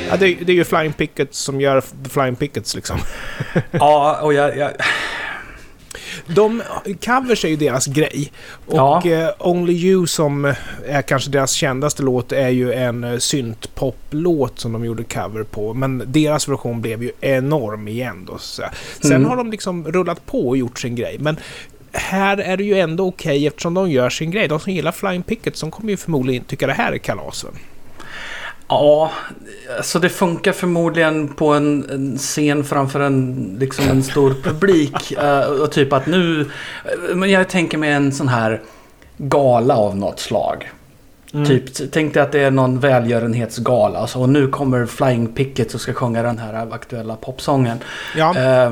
Ja, 0.09 0.17
det, 0.17 0.33
det 0.33 0.51
är 0.51 0.55
ju 0.55 0.63
Flying 0.63 0.93
Pickets 0.93 1.39
som 1.39 1.61
gör 1.61 1.81
The 1.81 2.09
Flying 2.09 2.35
Pickets 2.35 2.75
liksom. 2.75 2.99
ja, 3.71 4.19
och 4.21 4.33
jag... 4.33 4.57
jag 4.57 4.71
De, 6.27 6.63
covers 7.05 7.45
är 7.45 7.49
ju 7.49 7.55
deras 7.55 7.85
grej. 7.87 8.31
Och 8.65 8.77
Ja. 8.77 9.01
eh, 9.05 9.29
Only 9.39 9.73
You 9.73 10.07
som 10.07 10.53
är 10.87 11.01
kanske 11.01 11.29
deras 11.29 11.51
kändaste 11.51 12.03
låt 12.03 12.31
är 12.31 12.49
ju 12.49 12.73
en 12.73 13.03
uh, 13.03 13.17
syntpop-låt 13.17 14.59
som 14.59 14.73
de 14.73 14.85
gjorde 14.85 15.03
cover 15.03 15.43
på. 15.43 15.73
Men 15.73 16.03
deras 16.07 16.47
version 16.47 16.81
blev 16.81 17.03
ju 17.03 17.11
enorm 17.21 17.87
igen 17.87 18.25
då. 18.27 18.37
Så. 18.37 18.63
Sen 19.01 19.11
Mm. 19.11 19.29
har 19.29 19.37
de 19.37 19.51
liksom 19.51 19.87
rullat 19.87 20.25
på 20.25 20.47
och 20.47 20.57
gjort 20.57 20.79
sin 20.79 20.95
grej. 20.95 21.17
Men 21.19 21.37
här 21.91 22.37
är 22.37 22.57
det 22.57 22.63
ju 22.63 22.79
ändå 22.79 23.07
okej 23.07 23.47
eftersom 23.47 23.73
de 23.73 23.91
gör 23.91 24.09
sin 24.09 24.31
grej. 24.31 24.47
De 24.47 24.59
som 24.59 24.73
gillar 24.73 24.91
Flying 24.91 25.23
Pickets, 25.23 25.59
som 25.59 25.71
kommer 25.71 25.89
ju 25.89 25.97
förmodligen 25.97 26.43
tycka 26.43 26.67
det 26.67 26.73
här 26.73 26.91
är 26.91 26.97
kalas. 26.97 27.45
Ja, 28.67 29.11
alltså 29.77 29.99
det 29.99 30.09
funkar 30.09 30.51
förmodligen 30.51 31.27
på 31.27 31.53
en, 31.53 31.89
en 31.89 32.17
scen 32.17 32.63
framför 32.63 32.99
en, 32.99 33.57
liksom 33.59 33.89
en 33.89 34.03
stor 34.03 34.35
publik. 34.43 35.11
eh, 35.17 35.39
och 35.39 35.71
typ 35.71 35.93
att 35.93 36.05
nu... 36.05 36.49
Men 37.13 37.31
jag 37.31 37.49
tänker 37.49 37.77
mig 37.77 37.91
en 37.91 38.11
sån 38.11 38.27
här 38.27 38.61
gala 39.17 39.77
av 39.77 39.97
något 39.97 40.19
slag. 40.19 40.71
Typ, 41.47 41.91
tänk 41.91 42.13
dig 42.13 42.23
att 42.23 42.31
det 42.31 42.39
är 42.39 42.51
någon 42.51 42.79
välgörenhetsgala. 42.79 43.99
Alltså, 43.99 44.19
och 44.19 44.29
nu 44.29 44.47
kommer 44.47 44.85
Flying 44.85 45.27
Pickets 45.27 45.75
och 45.75 45.81
ska 45.81 45.93
sjunga 45.93 46.23
den 46.23 46.37
här 46.37 46.73
aktuella 46.73 47.15
popsången. 47.15 47.77
Ja, 48.17 48.37
eh, 48.37 48.71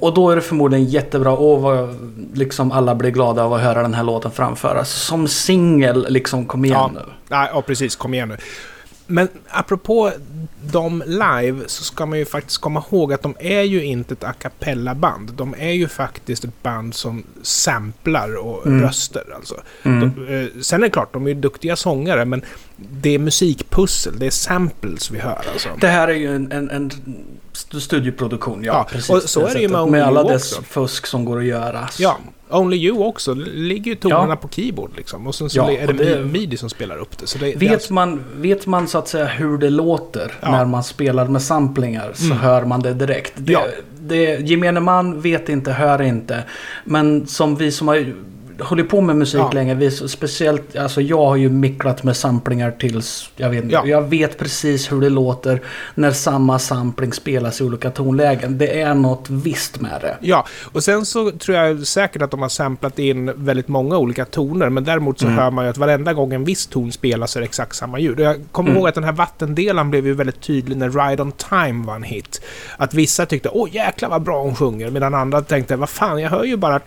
och 0.00 0.14
då 0.14 0.30
är 0.30 0.36
det 0.36 0.42
förmodligen 0.42 0.84
jättebra. 0.86 1.32
Och 1.32 1.62
vad, 1.62 1.96
liksom 2.34 2.72
alla 2.72 2.94
blir 2.94 3.10
glada 3.10 3.42
av 3.44 3.52
att 3.52 3.60
höra 3.60 3.82
den 3.82 3.94
här 3.94 4.04
låten 4.04 4.30
framföras. 4.30 4.90
Som 4.90 5.28
singel, 5.28 6.06
liksom 6.08 6.46
kom 6.46 6.64
igen 6.64 6.76
Ja. 6.78 6.90
nu. 6.94 7.12
Ja, 7.28 7.62
precis. 7.66 7.96
Kom 7.96 8.14
igen 8.14 8.28
nu. 8.28 8.36
Men 9.06 9.28
apropå 9.50 10.10
dem 10.72 11.02
live 11.06 11.60
så 11.66 11.84
ska 11.84 12.06
man 12.06 12.18
ju 12.18 12.24
faktiskt 12.24 12.58
komma 12.58 12.84
ihåg 12.90 13.12
att 13.12 13.22
de 13.22 13.34
är 13.40 13.62
ju 13.62 13.84
inte 13.84 14.14
ett 14.14 14.24
a 14.24 14.32
cappella-band. 14.38 15.32
De 15.32 15.54
är 15.58 15.72
ju 15.72 15.88
faktiskt 15.88 16.44
ett 16.44 16.62
band 16.62 16.94
som 16.94 17.22
samplar 17.42 18.36
och 18.36 18.66
Mm. 18.66 18.82
röster. 18.82 19.22
Alltså. 19.34 19.54
Mm. 19.82 20.00
De, 20.16 20.34
eh, 20.40 20.46
sen 20.62 20.80
är 20.82 20.86
det 20.86 20.90
klart, 20.92 21.12
de 21.12 21.24
är 21.24 21.28
ju 21.28 21.34
duktiga 21.34 21.76
sångare, 21.76 22.24
men 22.24 22.42
det 22.76 23.14
är 23.14 23.18
musikpussel, 23.18 24.18
det 24.18 24.26
är 24.26 24.30
samples 24.30 25.10
vi 25.10 25.18
hör. 25.18 25.42
Alltså. 25.52 25.68
Det 25.80 25.88
här 25.88 26.08
är 26.08 26.14
ju 26.14 26.34
en, 26.36 26.52
en, 26.52 26.70
en 26.70 26.90
studioproduktion, 27.80 28.64
ja. 28.64 28.72
Ja, 28.72 28.86
precis. 28.92 29.10
och 29.10 29.22
så 29.22 29.46
är 29.46 29.54
det 29.54 29.60
ju 29.60 29.68
med 29.68 29.86
Med 29.88 30.02
alla 30.04 30.22
dess 30.22 30.52
också. 30.52 30.62
fusk 30.62 31.06
som 31.06 31.24
går 31.24 31.38
att 31.38 31.44
göra. 31.44 31.88
Ja, 31.98 32.18
Only 32.52 32.76
You 32.76 33.04
också. 33.04 33.34
Det 33.34 33.50
ligger 33.50 33.90
ju 33.90 33.94
tonerna 33.94 34.26
Ja. 34.28 34.36
på 34.36 34.48
keyboard 34.48 34.90
liksom. 34.96 35.26
Och 35.26 35.34
sen 35.34 35.50
så 35.50 35.58
Ja, 35.58 35.70
är 35.70 35.86
det, 35.86 35.92
det- 35.92 36.24
midi 36.24 36.56
som 36.56 36.68
spelar 36.70 36.96
upp 36.96 37.18
det. 37.18 37.26
Så 37.26 37.38
det, 37.38 37.46
det 37.46 37.56
Vet, 37.58 37.72
alltså- 37.72 37.92
man, 37.92 38.24
vet 38.36 38.66
man 38.66 38.88
så 38.88 38.98
att 38.98 39.08
säga 39.08 39.26
hur 39.26 39.58
det 39.58 39.70
låter 39.70 40.32
Ja. 40.40 40.50
när 40.50 40.64
man 40.64 40.84
spelar 40.84 41.26
med 41.26 41.42
samplingar 41.42 42.12
så 42.14 42.24
Mm. 42.24 42.38
hör 42.38 42.64
man 42.64 42.80
det 42.82 42.94
direkt. 42.94 43.32
Det, 43.36 43.52
Ja. 43.52 43.62
det, 44.00 44.48
gemene 44.48 44.80
man 44.80 45.20
vet 45.20 45.48
inte, 45.48 45.72
hör 45.72 46.02
inte. 46.02 46.44
Men 46.84 47.26
som 47.26 47.56
vi 47.56 47.72
som 47.72 47.88
har 47.88 48.12
hållit 48.62 48.88
på 48.88 49.00
med 49.00 49.16
musik 49.16 49.40
Ja. 49.40 49.50
länge, 49.52 49.74
vi, 49.74 49.90
speciellt, 49.90 50.76
alltså 50.76 51.00
jag 51.00 51.26
har 51.26 51.36
ju 51.36 51.48
micklat 51.48 52.02
med 52.02 52.16
samplingar 52.16 52.70
tills, 52.70 53.30
jag 53.36 53.50
vet 53.50 53.64
Ja. 53.70 53.82
jag 53.86 54.02
vet 54.02 54.38
precis 54.38 54.92
hur 54.92 55.00
det 55.00 55.08
låter 55.08 55.60
när 55.94 56.10
samma 56.10 56.58
sampling 56.58 57.12
spelas 57.12 57.60
i 57.60 57.64
olika 57.64 57.90
tonlägen. 57.90 58.58
Det 58.58 58.80
är 58.80 58.94
något 58.94 59.30
visst 59.30 59.80
med 59.80 59.98
det. 60.00 60.16
Ja, 60.20 60.46
och 60.72 60.84
sen 60.84 61.06
så 61.06 61.30
tror 61.30 61.56
jag 61.56 61.86
säkert 61.86 62.22
att 62.22 62.30
de 62.30 62.42
har 62.42 62.48
samplat 62.48 62.98
in 62.98 63.32
väldigt 63.36 63.68
många 63.68 63.98
olika 63.98 64.24
toner, 64.24 64.68
men 64.68 64.84
däremot 64.84 65.18
så 65.18 65.26
Mm. 65.26 65.38
hör 65.38 65.50
man 65.50 65.64
ju 65.64 65.70
att 65.70 65.78
varenda 65.78 66.12
gång 66.12 66.32
en 66.34 66.44
viss 66.44 66.66
ton 66.66 66.92
spelas 66.92 67.36
är 67.36 67.40
det 67.40 67.44
exakt 67.46 67.76
samma 67.76 67.98
ljud. 67.98 68.18
Och 68.20 68.24
jag 68.26 68.36
kommer 68.52 68.70
Mm. 68.70 68.78
ihåg 68.78 68.88
att 68.88 68.94
den 68.94 69.04
här 69.04 69.12
vattendelaren 69.12 69.90
blev 69.90 70.06
ju 70.06 70.14
väldigt 70.14 70.40
tydlig 70.40 70.76
när 70.76 70.90
Ride 71.08 71.22
On 71.22 71.32
Time 71.32 71.86
var 71.86 71.94
en 71.94 72.02
hit. 72.02 72.40
Att 72.76 72.94
vissa 72.94 73.26
tyckte 73.26 73.48
åh 73.52 73.68
jäklar 73.74 74.08
vad 74.08 74.22
bra 74.22 74.42
hon 74.42 74.54
sjunger, 74.56 74.90
medan 74.90 75.14
andra 75.14 75.40
tänkte 75.40 75.76
vad 75.76 75.88
fan, 75.88 76.18
jag 76.22 76.30
hör 76.30 76.44
ju 76.44 76.56
bara 76.56 76.80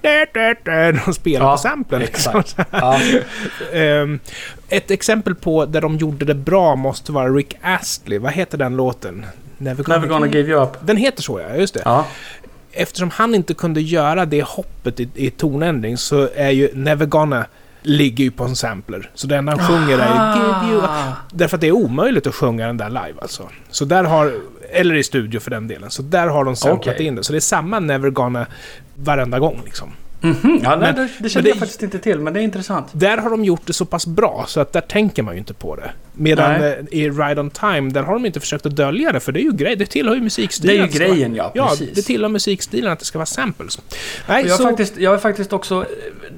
de 1.06 1.14
spelar 1.14 1.52
på 1.52 1.58
samplen. 1.64 2.02
Liksom. 2.02 2.40
exakt. 2.40 2.70
Ja. 2.82 3.00
Ehm, 3.74 4.20
ett 4.70 4.92
exempel 4.92 5.36
på 5.36 5.66
där 5.66 5.82
de 5.82 5.98
gjorde 5.98 6.26
det 6.26 6.36
bra 6.36 6.76
måste 6.76 7.12
vara 7.12 7.30
Rick 7.30 7.58
Astley. 7.62 8.20
Vad 8.20 8.32
heter 8.32 8.58
den 8.58 8.76
låten? 8.76 9.26
Never 9.58 9.84
Never 9.90 10.08
gonna 10.08 10.28
give 10.28 10.52
you 10.52 10.64
up. 10.64 10.70
Den 10.82 10.98
heter 10.98 11.22
så 11.24 11.40
ja, 11.40 11.56
just 11.56 11.74
det 11.74 11.82
Ja. 11.86 12.06
eftersom 12.72 13.10
han 13.10 13.36
inte 13.36 13.54
kunde 13.54 13.82
göra 13.82 14.26
det 14.26 14.44
hoppet 14.44 15.00
i, 15.00 15.10
i 15.16 15.30
tonändring 15.30 15.98
så 15.98 16.30
är 16.36 16.50
ju 16.50 16.70
Never 16.74 17.06
Gonna 17.06 17.46
ligger 17.86 18.24
ju 18.24 18.32
på 18.32 18.44
en 18.44 18.56
sampler. 18.56 19.10
Så 19.14 19.28
det 19.28 19.36
enda 19.38 19.56
han 19.56 19.68
sjunger 19.68 20.00
är 20.00 20.36
ju 20.36 20.40
Give 20.68 20.74
you 20.74 20.84
Ah. 20.86 21.14
Därför 21.32 21.58
att 21.58 21.62
det 21.62 21.68
är 21.68 21.72
omöjligt 21.72 22.28
att 22.28 22.36
sjunga 22.36 22.68
den 22.68 22.78
där 22.78 22.90
live 22.90 23.16
alltså. 23.22 23.50
Så 23.70 23.86
där 23.86 24.04
har... 24.04 24.34
Eller 24.72 24.96
i 24.96 25.04
studio 25.04 25.40
för 25.40 25.52
den 25.52 25.68
delen. 25.68 25.92
Så 25.92 26.02
där 26.02 26.28
har 26.28 26.44
de 26.44 26.56
samplat 26.56 26.96
Okej. 26.96 27.06
in 27.08 27.16
det. 27.16 27.24
Så 27.24 27.32
det 27.34 27.38
är 27.38 27.40
samma 27.40 27.80
Never 27.80 28.10
Gonna 28.10 28.46
varenda 28.96 29.40
gång 29.40 29.62
liksom. 29.66 29.90
Mhm. 30.24 30.60
Ja, 30.64 30.76
nej, 30.76 30.94
det, 30.94 31.10
det 31.20 31.30
kände 31.30 31.50
jag 31.50 31.58
faktiskt 31.58 31.84
inte 31.84 32.00
till, 32.00 32.20
men 32.20 32.34
det 32.34 32.40
är 32.40 32.44
intressant. 32.44 32.88
Där 32.92 33.18
har 33.18 33.30
de 33.30 33.46
gjort 33.46 33.62
det 33.66 33.74
så 33.74 33.86
pass 33.86 34.08
bra 34.08 34.46
så 34.48 34.60
att 34.60 34.74
där 34.74 34.82
tänker 34.82 35.24
man 35.24 35.34
ju 35.34 35.40
inte 35.40 35.54
på 35.54 35.76
det. 35.76 35.92
Medan 36.14 36.52
Nej. 36.62 36.80
eh, 36.92 36.98
i 37.00 37.10
Ride 37.10 37.42
On 37.42 37.50
Time, 37.50 37.90
där 37.92 38.04
har 38.04 38.14
de 38.14 38.26
inte 38.26 38.40
försökt 38.40 38.66
att 38.66 38.76
dölja 38.76 39.12
det. 39.12 39.20
För 39.20 39.32
det 39.32 39.40
är 39.40 39.44
ju 39.44 39.52
grej, 39.52 39.76
det 39.76 39.86
tillhör 39.86 40.14
ju 40.14 40.20
Det 40.20 40.24
musikstilen. 40.24 40.76
är 40.76 40.80
ju 40.82 40.88
det 40.88 40.94
ska 40.94 41.04
vara- 41.06 41.14
grejen, 41.16 41.36
ja. 41.36 41.52
Ja, 41.54 41.68
Precis. 41.70 41.90
det 41.96 42.02
tillhör 42.02 42.30
musikstilen 42.30 42.92
att 42.92 43.00
det 43.00 43.06
ska 43.06 43.18
vara 43.18 43.26
samples. 43.26 43.80
Nej, 44.28 44.46
jag, 44.48 44.58
så... 44.58 44.64
har 44.64 44.70
faktiskt, 44.72 44.98
jag 44.98 45.12
har 45.12 45.18
faktiskt 45.18 45.54
också 45.54 45.76
eh, 45.82 45.86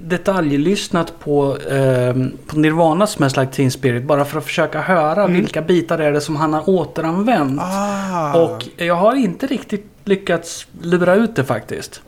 detaljlyssnat 0.03 1.19
på, 1.19 1.57
eh, 1.57 2.13
på 2.47 2.59
Nirvanas 2.59 3.11
Smells 3.11 3.37
Like 3.37 3.51
Teen 3.53 3.71
Spirit 3.71 4.03
bara 4.03 4.25
för 4.25 4.37
att 4.37 4.45
försöka 4.45 4.81
höra 4.81 5.23
Mm. 5.23 5.33
vilka 5.33 5.61
bitar 5.61 5.99
är 5.99 6.11
det 6.11 6.21
som 6.21 6.35
han 6.35 6.53
har 6.53 6.69
återanvänt. 6.69 7.61
Ah. 7.61 8.33
Och 8.43 8.63
jag 8.77 8.95
har 8.95 9.15
inte 9.15 9.47
riktigt 9.47 9.85
lyckats 10.05 10.67
lura 10.81 11.15
ut 11.15 11.35
det 11.35 11.43
faktiskt. 11.43 12.01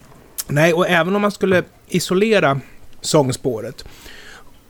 Nej, 0.47 0.73
och 0.73 0.89
även 0.89 1.15
om 1.15 1.21
man 1.21 1.31
skulle 1.31 1.63
isolera 1.87 2.59
sångspåret. 3.01 3.85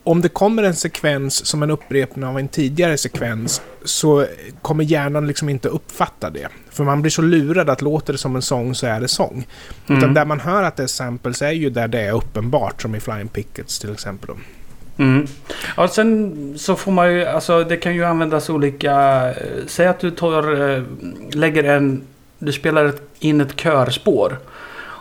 Om 0.04 0.22
det 0.22 0.30
kommer 0.30 0.64
en 0.64 0.76
sekvens 0.76 1.46
som 1.46 1.64
en 1.64 1.72
upprepning 1.72 2.26
av 2.26 2.40
en 2.40 2.48
tidigare 2.48 2.98
sekvens 2.98 3.62
så 3.84 4.26
kommer 4.62 4.84
hjärnan 4.84 5.28
liksom 5.28 5.50
inte 5.50 5.68
uppfatta 5.70 6.30
det. 6.30 6.48
För 6.70 6.84
man 6.84 7.02
blir 7.02 7.12
så 7.12 7.22
lurad 7.22 7.70
att 7.70 7.82
låter 7.82 8.14
det 8.14 8.20
som 8.20 8.36
en 8.36 8.42
sång 8.42 8.76
så 8.76 8.88
är 8.88 9.00
det 9.00 9.08
sång. 9.08 9.48
Utan 9.84 9.98
Mm. 9.98 10.14
där 10.14 10.26
man 10.26 10.40
hör 10.40 10.64
att 10.64 10.76
det 10.76 10.84
är 10.84 10.88
samples 10.88 11.42
är 11.42 11.52
ju 11.52 11.70
där 11.70 11.88
det 11.88 12.02
är 12.02 12.12
uppenbart, 12.12 12.82
som 12.82 12.96
i 12.96 13.00
Flying 13.00 13.28
Pickets 13.28 13.80
till 13.80 13.94
exempel. 13.94 14.30
Mm. 14.98 15.28
Ja, 15.78 15.88
sen 15.88 16.54
så 16.58 16.76
får 16.76 16.92
man 16.92 17.14
ju, 17.14 17.26
alltså 17.26 17.64
det 17.64 17.78
kan 17.78 17.96
ju 17.96 18.04
användas 18.06 18.50
olika, 18.50 18.94
eh, 19.30 19.36
säg 19.68 19.88
att 19.88 20.00
du 20.00 20.12
tar, 20.12 20.72
eh, 20.76 20.84
lägger 21.32 21.64
en, 21.64 22.02
du 22.40 22.52
spelar 22.52 22.94
in 23.20 23.42
ett 23.42 23.56
körspår. 23.56 24.38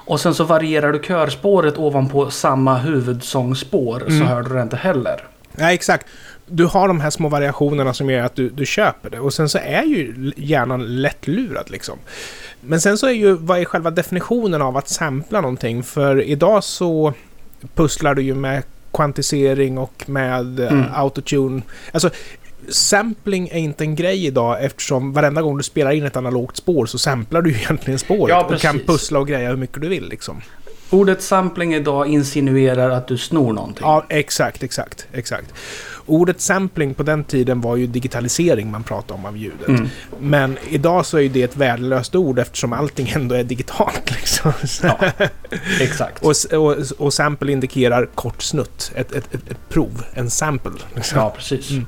Och 0.06 0.20
sen 0.20 0.34
så 0.34 0.44
varierar 0.44 0.92
du 0.92 0.98
körspåret 1.02 1.78
ovanpå 1.78 2.30
samma 2.30 2.78
huvudsångspår 2.78 4.00
så 4.00 4.14
Mm. 4.14 4.26
hör 4.26 4.42
du 4.42 4.54
det 4.54 4.62
inte 4.62 4.76
heller. 4.76 5.24
Nej, 5.52 5.74
exakt. 5.74 6.06
Du 6.46 6.64
har 6.64 6.88
de 6.88 7.00
här 7.00 7.10
små 7.10 7.28
variationerna 7.28 7.94
som 7.94 8.10
gör 8.10 8.22
att 8.24 8.34
du, 8.36 8.48
du 8.48 8.66
köper 8.66 9.10
det. 9.10 9.20
Och 9.20 9.34
sen 9.34 9.48
så 9.48 9.58
är 9.58 9.82
ju 9.82 10.32
hjärnan 10.36 11.02
lättlurad 11.02 11.70
liksom. 11.70 11.98
Men 12.60 12.80
sen 12.80 12.98
så 12.98 13.06
är 13.06 13.10
ju, 13.12 13.32
vad 13.32 13.58
är 13.60 13.64
själva 13.64 13.90
definitionen 13.90 14.62
av 14.62 14.76
att 14.76 14.88
sampla 14.88 15.40
någonting? 15.40 15.82
För 15.82 16.22
idag 16.22 16.64
så 16.64 17.12
pusslar 17.74 18.14
du 18.14 18.22
ju 18.22 18.34
med 18.34 18.62
kvantisering 18.92 19.78
och 19.78 20.04
med 20.08 20.60
eh, 20.60 20.72
Mm. 20.72 20.84
autotune. 20.94 21.62
Alltså, 21.92 22.10
sampling 22.68 23.48
är 23.48 23.58
inte 23.58 23.84
en 23.84 23.94
grej 23.94 24.26
idag 24.26 24.64
eftersom 24.64 25.12
varenda 25.12 25.42
gång 25.42 25.56
du 25.56 25.62
spelar 25.62 25.90
in 25.90 26.04
ett 26.04 26.16
analogt 26.16 26.56
spår 26.56 26.86
så 26.86 26.98
samplar 26.98 27.42
du 27.42 27.50
egentligen 27.56 27.98
spåret 27.98 28.28
Ja, 28.28 28.44
och 28.54 28.60
kan 28.60 28.78
pussla 28.78 29.18
och 29.18 29.28
greja 29.28 29.48
hur 29.48 29.56
mycket 29.56 29.80
du 29.80 29.88
vill 29.88 30.08
liksom. 30.08 30.42
Ordet 30.90 31.22
sampling 31.22 31.74
idag 31.74 32.08
insinuerar 32.08 32.90
att 32.90 33.08
du 33.08 33.18
snor 33.18 33.52
någonting. 33.52 33.86
Ja, 33.86 34.06
exakt, 34.08 34.62
exakt, 34.62 35.06
exakt. 35.12 35.54
Ordet 36.06 36.40
sampling 36.40 36.94
på 36.94 37.02
den 37.02 37.24
tiden 37.24 37.60
var 37.60 37.76
ju 37.76 37.86
digitalisering 37.86 38.70
man 38.70 38.82
pratade 38.82 39.14
om 39.14 39.24
av 39.24 39.36
ljudet. 39.36 39.68
Mm. 39.68 39.88
Men 40.20 40.58
idag 40.70 41.06
så 41.06 41.18
är 41.18 41.28
det 41.28 41.42
ett 41.42 41.56
värdelöst 41.56 42.14
ord 42.14 42.38
eftersom 42.38 42.72
allting 42.72 43.08
ändå 43.08 43.34
är 43.34 43.44
digitalt. 43.44 44.10
Liksom. 44.16 44.52
Ja, 44.82 44.98
exakt. 45.80 46.24
och, 46.24 46.58
och, 46.60 46.76
och 46.98 47.14
sample 47.14 47.52
indikerar 47.52 48.06
kort 48.06 48.42
snutt, 48.42 48.92
ett, 48.94 49.12
ett, 49.12 49.34
ett, 49.34 49.50
ett 49.50 49.68
prov, 49.68 50.04
en 50.14 50.30
sample. 50.30 50.72
Liksom. 50.94 51.18
Ja, 51.18 51.32
precis. 51.36 51.70
Mm. 51.70 51.86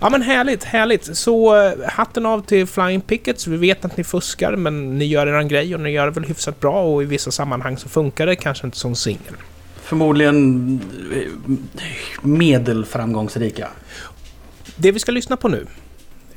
Ja 0.00 0.10
men 0.10 0.22
härligt, 0.22 0.64
härligt. 0.64 1.16
Så 1.16 1.56
eh, 1.56 1.72
hatten 1.86 2.26
av 2.26 2.40
till 2.40 2.66
Flying 2.66 3.00
Pickets. 3.00 3.46
Vi 3.46 3.56
vet 3.56 3.84
att 3.84 3.96
ni 3.96 4.04
fuskar 4.04 4.56
men 4.56 4.98
ni 4.98 5.04
gör 5.04 5.26
eran 5.26 5.48
grej 5.48 5.74
och 5.74 5.80
ni 5.80 5.90
gör 5.90 6.06
det 6.06 6.12
väl 6.12 6.24
hyfsat 6.24 6.60
bra 6.60 6.82
och 6.82 7.02
i 7.02 7.06
vissa 7.06 7.30
sammanhang 7.30 7.78
så 7.78 7.88
funkar 7.88 8.26
det 8.26 8.36
kanske 8.36 8.66
inte 8.66 8.78
som 8.78 8.94
singel. 8.94 9.34
Förmodligen 9.90 10.80
eh, 11.14 11.50
medelframgångsrika. 12.22 13.68
Det 14.76 14.92
vi 14.92 14.98
ska 14.98 15.12
lyssna 15.12 15.36
på 15.36 15.48
nu, 15.48 15.66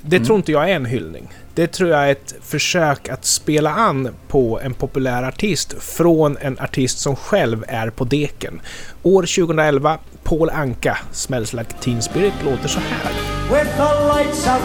det 0.02 0.16
Mm. 0.16 0.26
tror 0.26 0.38
inte 0.38 0.52
jag 0.52 0.70
är 0.70 0.76
en 0.76 0.86
hyllning. 0.86 1.30
Det 1.56 1.68
tror 1.68 1.90
jag 1.90 2.08
är 2.08 2.12
ett 2.12 2.36
försök 2.42 3.10
att 3.10 3.26
spela 3.26 3.70
an 3.74 4.10
på 4.28 4.60
en 4.64 4.74
populär 4.74 5.24
artist 5.24 5.76
från 5.84 6.38
en 6.42 6.60
artist 6.60 7.00
som 7.00 7.16
själv 7.16 7.64
är 7.68 7.90
på 7.90 8.04
deken. 8.04 8.62
År 9.04 9.22
2011, 9.24 9.98
Paul 10.24 10.50
Anka, 10.50 10.98
Smells 11.12 11.54
Like 11.54 11.74
Teen 11.82 12.02
Spirit, 12.02 12.34
låter 12.46 12.68
så 12.68 12.80
här. 12.80 13.12
with 13.50 13.78
the 13.78 13.84
lights 14.18 14.48
out, 14.48 14.62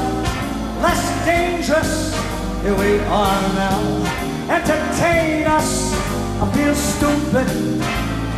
less 0.82 1.26
dangerous. 1.26 2.14
Here 2.64 2.74
we 2.74 3.00
are 3.06 3.40
now. 3.54 4.06
Entertain 4.50 5.46
us. 5.58 5.94
I 6.42 6.56
feel 6.58 6.74
stupid, 6.74 7.46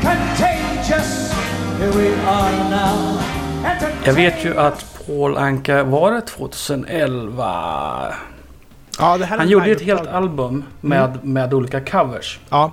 contagious. 0.02 1.32
Here 1.78 1.90
we 1.90 2.08
are 2.26 2.70
now. 2.70 3.20
Entertain 3.64 4.02
Jag 4.04 4.12
vet 4.12 4.44
ju 4.44 4.58
att 4.58 5.06
Paul 5.06 5.36
Anka, 5.36 5.84
var 5.84 6.12
det 6.12 6.20
2011? 6.20 8.14
Ja, 8.98 9.18
det 9.18 9.26
Han 9.26 9.48
gjorde 9.48 9.66
ju 9.66 9.72
ett 9.72 9.82
helt 9.82 10.06
album 10.06 10.64
med, 10.80 11.18
med 11.24 11.54
olika 11.54 11.80
covers. 11.80 12.38
Ja. 12.48 12.72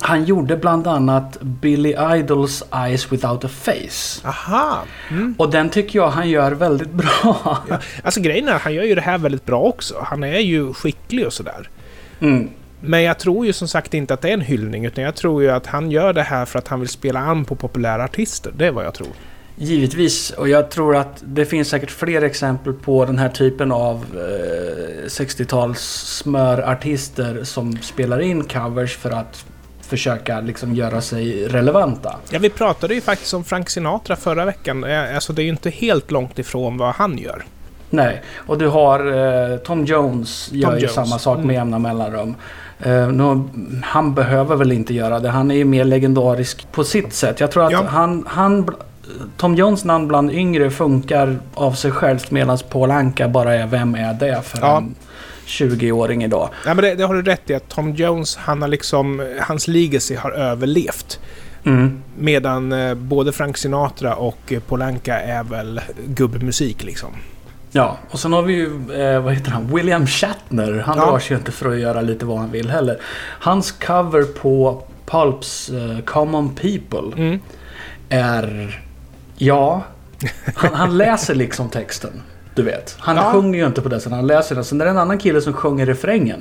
Han 0.00 0.24
gjorde 0.24 0.56
bland 0.56 0.86
annat 0.86 1.40
Billy 1.40 1.94
Idols 2.14 2.62
Eyes 2.74 3.12
Without 3.12 3.44
a 3.44 3.48
Face. 3.48 4.28
Aha. 4.28 4.78
Mm. 5.10 5.34
Och 5.38 5.50
den 5.50 5.70
tycker 5.70 5.98
jag 5.98 6.08
han 6.08 6.28
gör 6.28 6.52
väldigt 6.52 6.90
bra. 6.90 7.58
Ja, 7.68 7.78
alltså 8.04 8.20
grejen 8.20 8.48
är 8.48 8.52
att 8.52 8.62
han 8.62 8.74
gör 8.74 8.82
ju 8.82 8.94
det 8.94 9.00
här 9.00 9.18
väldigt 9.18 9.44
bra 9.44 9.60
också. 9.60 9.94
Han 10.02 10.24
är 10.24 10.38
ju 10.38 10.72
skicklig 10.72 11.26
och 11.26 11.32
sådär. 11.32 11.68
Mm. 12.20 12.48
Men 12.80 13.02
jag 13.02 13.18
tror 13.18 13.46
ju 13.46 13.52
som 13.52 13.68
sagt 13.68 13.94
inte 13.94 14.14
att 14.14 14.20
det 14.20 14.28
är 14.28 14.32
en 14.32 14.40
hyllning, 14.40 14.84
utan 14.84 15.04
jag 15.04 15.14
tror 15.14 15.42
ju 15.42 15.50
att 15.50 15.66
han 15.66 15.90
gör 15.90 16.12
det 16.12 16.22
här 16.22 16.44
för 16.44 16.58
att 16.58 16.68
han 16.68 16.80
vill 16.80 16.88
spela 16.88 17.20
an 17.20 17.44
på 17.44 17.54
populära 17.54 18.04
artister. 18.04 18.52
Det 18.56 18.66
är 18.66 18.70
vad 18.70 18.84
jag 18.84 18.94
tror. 18.94 19.08
Givetvis, 19.58 20.30
och 20.30 20.48
jag 20.48 20.70
tror 20.70 20.96
att 20.96 21.22
det 21.24 21.44
finns 21.44 21.68
säkert 21.68 21.90
fler 21.90 22.22
exempel 22.22 22.72
på 22.72 23.04
den 23.04 23.18
här 23.18 23.28
typen 23.28 23.72
av 23.72 24.04
eh, 24.14 25.06
60-tals 25.06 25.80
smörartister 26.06 27.44
som 27.44 27.76
spelar 27.76 28.20
in 28.20 28.44
covers 28.44 28.96
för 28.96 29.10
att 29.10 29.44
försöka 29.80 30.40
liksom 30.40 30.74
göra 30.74 31.00
sig 31.00 31.48
relevanta. 31.48 32.16
Ja, 32.30 32.38
vi 32.38 32.50
pratade 32.50 32.94
ju 32.94 33.00
faktiskt 33.00 33.34
om 33.34 33.44
Frank 33.44 33.70
Sinatra 33.70 34.16
förra 34.16 34.44
veckan. 34.44 34.84
Eh, 34.84 35.14
Alltså 35.14 35.32
det 35.32 35.42
är 35.42 35.44
ju 35.44 35.50
inte 35.50 35.70
helt 35.70 36.10
långt 36.10 36.38
ifrån 36.38 36.78
vad 36.78 36.94
han 36.94 37.18
gör. 37.18 37.44
Nej, 37.90 38.22
och 38.36 38.58
du 38.58 38.68
har 38.68 39.06
eh, 39.52 39.56
Tom 39.58 39.84
Jones 39.84 40.48
gör 40.52 40.74
ju 40.74 40.78
Jones. 40.80 40.94
samma 40.94 41.18
sak 41.18 41.36
med 41.36 41.44
Mm. 41.44 41.54
jämna 41.56 41.78
mellanrum. 41.78 42.34
Eh, 42.80 43.08
nu, 43.08 43.42
han 43.84 44.14
behöver 44.14 44.56
väl 44.56 44.72
inte 44.72 44.94
göra 44.94 45.20
det. 45.20 45.28
Han 45.30 45.50
är 45.50 45.54
ju 45.54 45.64
mer 45.64 45.84
legendarisk 45.84 46.72
på 46.72 46.84
sitt 46.84 47.12
sätt. 47.12 47.40
Jag 47.40 47.50
tror 47.50 47.64
att 47.64 47.72
Ja. 47.72 47.84
han, 47.88 48.24
han, 48.28 48.68
Tom 49.36 49.54
Jones 49.54 49.84
namn 49.84 50.08
bland 50.08 50.30
yngre 50.32 50.70
funkar 50.70 51.38
av 51.54 51.72
sig 51.72 51.90
självt 51.90 52.30
medan 52.30 52.58
Paul 52.70 52.90
Anka 52.90 53.28
bara 53.28 53.54
är 53.54 53.66
vem 53.66 53.94
är 53.94 54.14
det 54.14 54.42
för 54.44 54.58
Ja. 54.60 54.76
en 54.76 54.94
20-åring 55.46 56.24
idag. 56.24 56.48
Nej, 56.66 56.74
men 56.74 56.84
det, 56.84 56.94
det 56.94 57.04
har 57.04 57.14
du 57.14 57.22
rätt 57.22 57.50
i 57.50 57.54
att 57.54 57.68
Tom 57.68 57.94
Jones, 57.94 58.36
han 58.36 58.62
har 58.62 58.68
liksom, 58.68 59.26
hans 59.40 59.68
legacy 59.68 60.14
har 60.16 60.30
överlevt. 60.30 61.20
Mm. 61.64 62.02
Medan 62.18 62.72
eh, 62.72 62.94
både 62.94 63.32
Frank 63.32 63.56
Sinatra 63.58 64.14
och 64.14 64.38
eh, 64.52 64.60
Paul 64.60 64.82
Anka 64.82 65.20
är 65.20 65.44
väl 65.44 65.80
gubbmusik 66.06 66.84
liksom. 66.84 67.08
Ja, 67.76 67.96
och 68.10 68.18
sen 68.18 68.32
har 68.32 68.42
vi 68.42 68.52
ju, 68.54 68.92
eh, 69.02 69.20
vad 69.20 69.34
heter 69.34 69.50
han, 69.50 69.74
William 69.74 70.06
Shatner. 70.06 70.82
Han 70.86 70.98
Ja. 70.98 71.04
drar 71.06 71.18
sig 71.18 71.32
ju 71.34 71.38
inte 71.38 71.52
för 71.52 71.70
att 71.72 71.78
göra 71.78 72.00
lite 72.00 72.24
vad 72.24 72.38
han 72.38 72.50
vill 72.50 72.70
heller. 72.70 72.98
Hans 73.40 73.72
cover 73.72 74.22
på 74.22 74.82
Pulps 75.06 75.68
eh, 75.68 75.98
Common 76.04 76.54
People 76.54 77.22
Mm. 77.22 77.38
är... 78.08 78.80
Ja, 79.36 79.82
han, 80.54 80.74
han 80.74 80.98
läser 80.98 81.34
liksom 81.34 81.68
texten. 81.68 82.22
Du 82.54 82.62
vet. 82.62 82.96
Han 82.98 83.16
Ja. 83.16 83.32
sjunger 83.32 83.58
ju 83.58 83.66
inte 83.66 83.80
på 83.82 83.88
det 83.88 84.00
sen 84.00 84.12
han 84.12 84.26
läser 84.26 84.54
den. 84.54 84.64
Sen 84.64 84.80
är 84.80 84.84
det 84.84 84.90
en 84.90 84.98
annan 84.98 85.18
kille 85.18 85.40
som 85.40 85.52
sjunger 85.52 85.86
refrängen. 85.86 86.40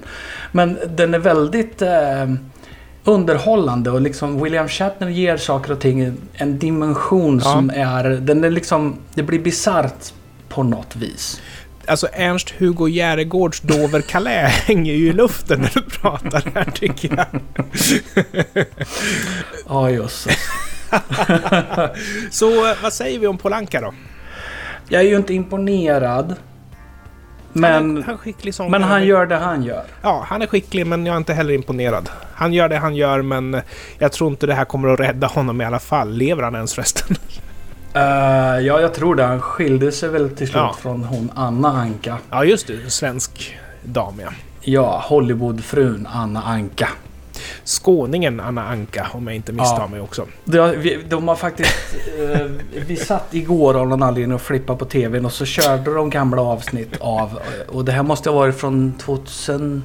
Men 0.52 0.78
den 0.96 1.14
är 1.14 1.20
väldigt 1.20 1.82
eh, 1.82 1.90
underhållande 3.04 3.92
och 3.92 4.02
liksom 4.02 4.44
William 4.44 4.68
Shatner 4.68 5.08
ger 5.10 5.38
saker 5.38 5.72
och 5.72 5.80
ting 5.80 6.18
en 6.34 6.60
dimension 6.60 7.42
Ja. 7.44 7.52
som 7.52 7.70
är... 7.76 8.04
Den 8.10 8.44
är 8.44 8.50
liksom... 8.50 8.96
Det 9.14 9.24
blir 9.24 9.40
bisarrt 9.40 10.14
på 10.50 10.64
något 10.64 10.96
vis. 10.96 11.42
Alltså 11.88 12.08
Ernst-Hugo 12.14 12.88
Järegårds 12.90 13.62
Dover 13.62 14.02
Calais 14.02 14.54
hänger 14.66 14.94
ju 14.94 15.08
i 15.10 15.14
luften 15.14 15.62
när 15.62 15.72
du 15.74 15.82
pratar 15.82 16.44
här 16.56 16.72
tycker 16.72 17.16
jag. 17.18 17.26
Ja, 19.68 19.90
just. 19.90 20.28
Så 22.32 22.76
vad 22.84 22.94
säger 22.94 23.20
vi 23.20 23.28
om 23.28 23.38
Paul 23.38 23.54
Anka 23.54 23.82
då? 23.82 23.94
Jag 24.90 25.02
är 25.02 25.06
ju 25.06 25.16
inte 25.16 25.34
imponerad. 25.34 26.28
han, 26.28 26.36
Men, 27.54 28.04
han 28.04 28.54
sångare. 28.54 28.72
men 28.72 28.84
han 28.84 29.06
gör 29.06 29.26
det 29.26 29.36
han 29.38 29.64
gör. 29.64 29.84
Ja, 30.02 30.26
han 30.28 30.42
är 30.42 30.48
skicklig 30.48 30.88
men 30.88 31.06
jag 31.06 31.14
är 31.14 31.18
inte 31.18 31.34
heller 31.34 31.54
imponerad. 31.54 32.10
Han 32.34 32.54
gör 32.54 32.70
det 32.70 32.78
han 32.78 32.96
gör 32.96 33.22
men 33.22 33.62
jag 34.00 34.12
tror 34.12 34.30
inte 34.30 34.48
det 34.48 34.54
här 34.54 34.66
kommer 34.66 34.88
att 34.90 35.00
rädda 35.00 35.28
honom 35.28 35.62
i 35.62 35.66
alla 35.66 35.80
fall. 35.80 36.14
Lever 36.14 36.44
han 36.44 36.56
ens 36.56 36.74
förresten? 36.74 37.16
Eh, 37.96 38.02
ja, 38.66 38.82
jag 38.82 38.94
tror 38.94 39.16
det. 39.16 39.24
Han 39.24 39.42
skilde 39.42 39.92
sig 39.92 40.10
väl 40.10 40.30
till 40.30 40.48
slut 40.48 40.56
Ja. 40.56 40.76
från 40.82 41.04
hon 41.04 41.32
Anna 41.36 41.68
Anka. 41.70 42.18
Ja, 42.30 42.44
just 42.46 42.68
det. 42.68 42.90
Svensk 42.92 43.58
dam 43.84 44.14
ja. 44.24 44.30
Ja, 44.62 45.04
Hollywoodfrun 45.06 46.08
Anna 46.14 46.42
Anka. 46.42 46.90
Skåningen 47.64 48.40
Anna 48.40 48.68
Anka 48.68 49.08
om 49.12 49.28
jag 49.28 49.36
inte 49.36 49.52
misstar 49.54 49.80
Ja. 49.80 49.88
mig 49.88 50.02
också. 50.02 50.26
De, 50.46 50.58
har- 50.60 50.76
vi, 50.76 51.00
de 51.10 51.28
har 51.28 51.36
faktiskt... 51.36 51.96
eh, 52.34 52.40
vi 52.88 52.96
satt 52.96 53.34
igår 53.34 53.74
av 53.80 53.88
någon 53.88 54.04
anledning 54.04 54.36
och 54.36 54.42
flippade 54.42 54.80
på 54.80 54.86
TVn 54.86 55.26
och 55.26 55.32
så 55.34 55.46
körde 55.46 55.94
de 55.94 56.10
gamla 56.10 56.42
avsnitt 56.42 56.98
av... 57.00 57.40
Och 57.68 57.86
det 57.86 57.92
här 57.92 58.04
måste 58.04 58.30
ha 58.30 58.36
varit 58.40 58.56
från 58.60 58.94
2009. 58.98 59.82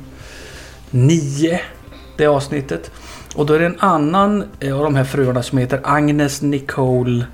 Det 2.16 2.26
avsnittet. 2.26 2.90
Och 3.34 3.46
då 3.46 3.54
är 3.54 3.58
det 3.58 3.66
en 3.66 3.80
annan 3.80 4.42
av 4.42 4.82
de 4.82 4.94
här 4.94 5.04
fruarna 5.04 5.42
som 5.42 5.58
heter 5.58 5.80
Agnes 5.84 6.42
Nicole... 6.42 7.24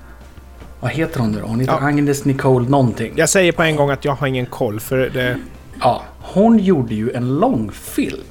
Vad 0.79 0.91
heter 0.91 1.19
hon 1.19 1.31
nu 1.31 1.39
då? 1.39 1.47
Hon 1.47 1.59
heter 1.59 1.73
Ja. 1.73 1.87
Agnes 1.87 2.25
Nicole 2.25 2.69
någonting. 2.69 3.13
Jag 3.15 3.29
säger 3.29 3.51
på 3.51 3.63
en 3.63 3.75
gång 3.75 3.89
att 3.89 4.05
jag 4.05 4.13
har 4.13 4.27
ingen 4.27 4.45
koll 4.45 4.79
för 4.79 4.97
det... 4.97 5.37
Ja, 5.81 6.03
hon 6.19 6.59
gjorde 6.59 6.95
ju 6.95 7.11
en 7.11 7.39
långfilm. 7.39 8.23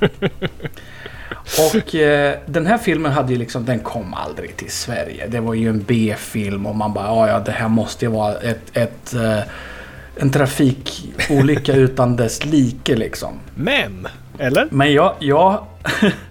Och 1.74 1.94
eh, 1.94 2.38
den 2.46 2.66
här 2.66 2.78
filmen 2.78 3.12
hade 3.12 3.32
ju 3.32 3.38
liksom, 3.38 3.64
den 3.64 3.80
kom 3.80 4.14
aldrig 4.14 4.56
till 4.56 4.70
Sverige. 4.70 5.26
Det 5.26 5.40
var 5.40 5.54
ju 5.54 5.68
en 5.68 5.82
B-film 5.82 6.66
och 6.66 6.76
man 6.76 6.92
bara, 6.92 7.06
ja 7.06 7.28
ja 7.28 7.38
det 7.38 7.52
här 7.52 7.68
måste 7.68 8.04
ju 8.04 8.10
vara 8.10 8.34
ett, 8.34 8.76
ett, 8.76 9.14
eh, 9.14 9.38
en 10.16 10.30
trafikolycka 10.30 11.72
utan 11.76 12.16
dess 12.16 12.44
like 12.44 12.96
liksom. 12.96 13.32
Men! 13.54 14.08
Eller? 14.38 14.68
Men 14.70 14.92
jag, 14.92 15.14
jag 15.18 15.66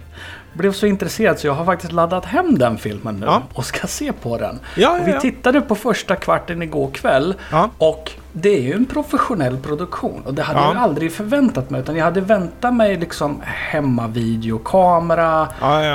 blev 0.52 0.72
så 0.72 0.86
intresserad 0.86 1.38
så 1.38 1.46
jag 1.46 1.54
har 1.54 1.64
faktiskt 1.64 1.92
laddat 1.92 2.24
hem 2.24 2.58
den 2.58 2.78
filmen 2.78 3.16
nu 3.16 3.26
Ja. 3.26 3.42
och 3.54 3.64
ska 3.64 3.86
se 3.86 4.12
på 4.12 4.38
den. 4.38 4.58
Ja, 4.76 4.98
ja, 4.98 5.04
vi 5.04 5.20
tittade 5.20 5.60
på 5.60 5.74
första 5.74 6.16
kvarten 6.16 6.62
igår 6.62 6.90
kväll 6.90 7.34
och 7.78 8.12
det 8.32 8.48
är 8.58 8.62
ju 8.62 8.72
en 8.72 8.86
professionell 8.86 9.56
produktion 9.56 10.22
och 10.26 10.34
det 10.34 10.42
hade 10.42 10.60
Ja. 10.60 10.72
jag 10.74 10.82
aldrig 10.82 11.12
förväntat 11.12 11.70
mig 11.70 11.80
utan 11.80 11.96
jag 11.96 12.04
hade 12.04 12.20
väntat 12.20 12.74
mig 12.74 12.96
liksom 12.96 13.40
hemmavideokamera, 13.44 15.48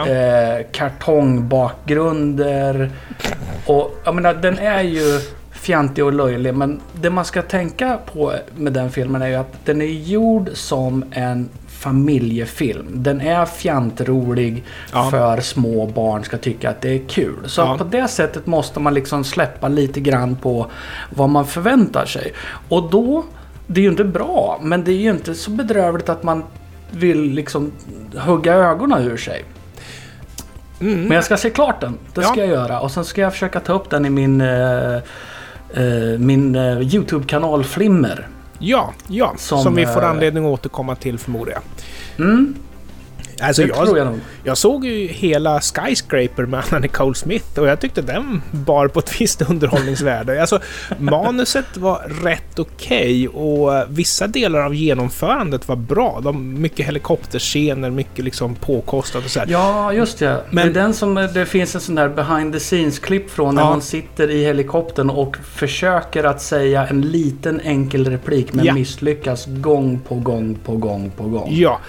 eh, 0.07 0.65
kartongbakgrunder 0.71 2.91
och 3.65 3.99
jag 4.05 4.15
menar 4.15 4.33
den 4.33 4.59
är 4.59 4.81
ju 4.81 5.19
fjantig 5.51 6.05
och 6.05 6.13
löjlig 6.13 6.53
men 6.53 6.79
det 6.93 7.09
man 7.09 7.25
ska 7.25 7.41
tänka 7.41 7.97
på 8.13 8.33
med 8.55 8.73
den 8.73 8.91
filmen 8.91 9.21
är 9.21 9.27
ju 9.27 9.35
att 9.35 9.65
den 9.65 9.81
är 9.81 9.85
gjord 9.85 10.49
som 10.53 11.05
en 11.11 11.49
familjefilm. 11.75 12.85
Den 12.93 13.21
är 13.21 13.45
fjantrolig 13.45 14.63
Ja. 14.93 15.09
för 15.11 15.41
små 15.41 15.85
barn 15.85 16.23
ska 16.23 16.37
tycka 16.37 16.69
att 16.69 16.81
det 16.81 16.89
är 16.95 17.01
kul. 17.09 17.35
Så 17.45 17.61
Ja. 17.61 17.77
på 17.77 17.83
det 17.83 18.07
sättet 18.07 18.47
måste 18.47 18.79
man 18.79 18.93
liksom 18.93 19.23
släppa 19.23 19.67
lite 19.67 19.99
grann 19.99 20.35
på 20.35 20.67
vad 21.15 21.29
man 21.29 21.45
förväntar 21.45 22.05
sig. 22.05 22.33
Och 22.69 22.89
då, 22.89 23.23
det 23.67 23.79
är 23.79 23.83
ju 23.83 23.89
inte 23.89 24.03
bra, 24.03 24.59
men 24.61 24.83
det 24.83 24.91
är 24.91 24.97
ju 24.97 25.09
inte 25.11 25.35
så 25.35 25.51
bedrövligt 25.51 26.09
att 26.09 26.23
man 26.23 26.43
vill 26.91 27.21
liksom 27.21 27.71
hugga 28.17 28.53
ögonen 28.53 29.03
ur 29.03 29.17
sig. 29.17 29.43
Mm. 30.81 31.01
Men 31.01 31.11
jag 31.11 31.23
ska 31.23 31.37
se 31.37 31.49
klart 31.49 31.81
den. 31.81 31.97
Det 32.13 32.21
ska 32.21 32.31
Ja. 32.35 32.39
jag 32.39 32.47
göra. 32.47 32.79
Och 32.79 32.91
sen 32.91 33.05
ska 33.05 33.21
jag 33.21 33.33
försöka 33.33 33.59
ta 33.59 33.73
upp 33.73 33.89
den 33.89 34.05
i 34.05 34.09
min 34.09 34.41
eh, 34.41 34.95
eh, 34.95 36.19
min 36.19 36.55
eh, 36.55 36.79
YouTube-kanal 36.95 37.63
Flimmer. 37.63 38.27
Ja, 38.65 38.93
ja. 39.07 39.33
Som, 39.37 39.63
Som, 39.63 39.75
vi 39.75 39.85
får 39.85 40.03
eh, 40.03 40.09
anledning 40.09 40.45
att 40.45 40.49
återkomma 40.49 40.95
till 40.95 41.19
förmodar 41.19 41.51
jag. 41.51 41.61
Mm, 42.27 42.55
Alltså 43.41 43.61
det 43.61 43.67
jag, 43.67 43.85
tror 43.85 43.97
jag 43.97 44.07
nog. 44.07 44.19
jag 44.43 44.57
såg 44.57 44.85
ju 44.85 45.07
hela 45.07 45.61
Skyscraper 45.61 46.45
med 46.45 46.63
Anna 46.69 46.79
Nicole 46.79 47.15
Smith 47.15 47.59
och 47.59 47.67
jag 47.67 47.79
tyckte 47.79 48.01
den 48.01 48.41
bar 48.51 48.87
på 48.87 48.99
ett 48.99 49.21
visst 49.21 49.41
underhållningsvärde. 49.49 50.41
Alltså, 50.45 50.59
manuset 50.99 51.77
var 51.77 52.11
rätt 52.23 52.59
okej 52.59 53.27
och 53.27 53.71
vissa 53.89 54.27
delar 54.27 54.59
av 54.59 54.75
genomförandet 54.75 55.67
var 55.67 55.75
bra. 55.75 56.19
De, 56.23 56.61
mycket 56.61 56.85
helikopterscener, 56.87 57.89
mycket 57.89 58.25
liksom 58.25 58.55
påkostat 58.55 59.25
och 59.25 59.29
så 59.31 59.39
här. 59.39 59.47
Ja, 59.49 59.93
just 59.93 60.19
det. 60.19 60.41
Men- 60.49 60.73
det 60.73 60.79
är 60.79 60.83
den 60.83 60.93
som 60.93 61.17
eh, 61.17 61.23
det 61.33 61.45
finns 61.45 61.75
en 61.75 61.81
sån 61.81 61.95
där 61.95 62.09
behind 62.09 62.53
the 62.53 62.59
scenes-klipp 62.59 63.29
från 63.31 63.55
när 63.55 63.61
Ja. 63.61 63.69
hon 63.69 63.81
sitter 63.81 64.29
i 64.31 64.43
helikoptern 64.45 65.09
och 65.09 65.37
försöker 65.37 66.23
att 66.23 66.41
säga 66.41 66.87
en 66.87 67.01
liten 67.01 67.59
enkel 67.61 68.05
replik 68.09 68.53
men 68.53 68.65
Ja. 68.65 68.73
misslyckas 68.73 69.45
gång 69.45 69.99
på 70.07 70.15
gång 70.15 70.55
på 70.65 70.77
gång 70.77 71.11
på 71.17 71.23
gång. 71.23 71.47
Ja, 71.51 71.79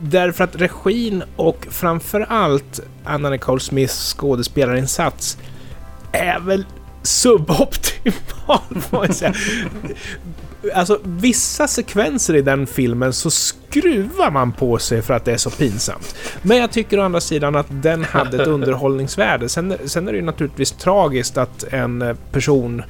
därför 0.00 0.44
att 0.44 0.56
regin 0.56 1.22
och 1.36 1.66
framförallt 1.70 2.80
Anna 3.04 3.30
Nicole 3.30 3.60
Smiths 3.60 4.14
skådespelarinsats 4.14 5.38
är 6.12 6.40
väl 6.40 6.64
suboptimal, 7.02 8.80
får 8.90 9.06
jag 9.06 9.14
säga. 9.14 9.34
Alltså, 10.74 11.00
vissa 11.04 11.68
sekvenser 11.68 12.36
i 12.36 12.42
den 12.42 12.66
filmen 12.66 13.12
så 13.12 13.30
skruvar 13.30 14.30
man 14.30 14.52
på 14.52 14.78
sig 14.78 15.02
för 15.02 15.14
att 15.14 15.24
det 15.24 15.32
är 15.32 15.36
så 15.36 15.50
pinsamt. 15.50 16.14
Men 16.42 16.56
jag 16.56 16.72
tycker 16.72 16.98
å 16.98 17.02
andra 17.02 17.20
sidan 17.20 17.56
att 17.56 17.66
den 17.70 18.04
hade 18.04 18.42
ett 18.42 18.48
underhållningsvärde. 18.48 19.48
Sen, 19.48 19.74
sen 19.84 20.08
är 20.08 20.12
det 20.12 20.18
ju 20.18 20.24
naturligtvis 20.24 20.72
tragiskt 20.72 21.38
att 21.38 21.64
en 21.72 22.16
person 22.32 22.82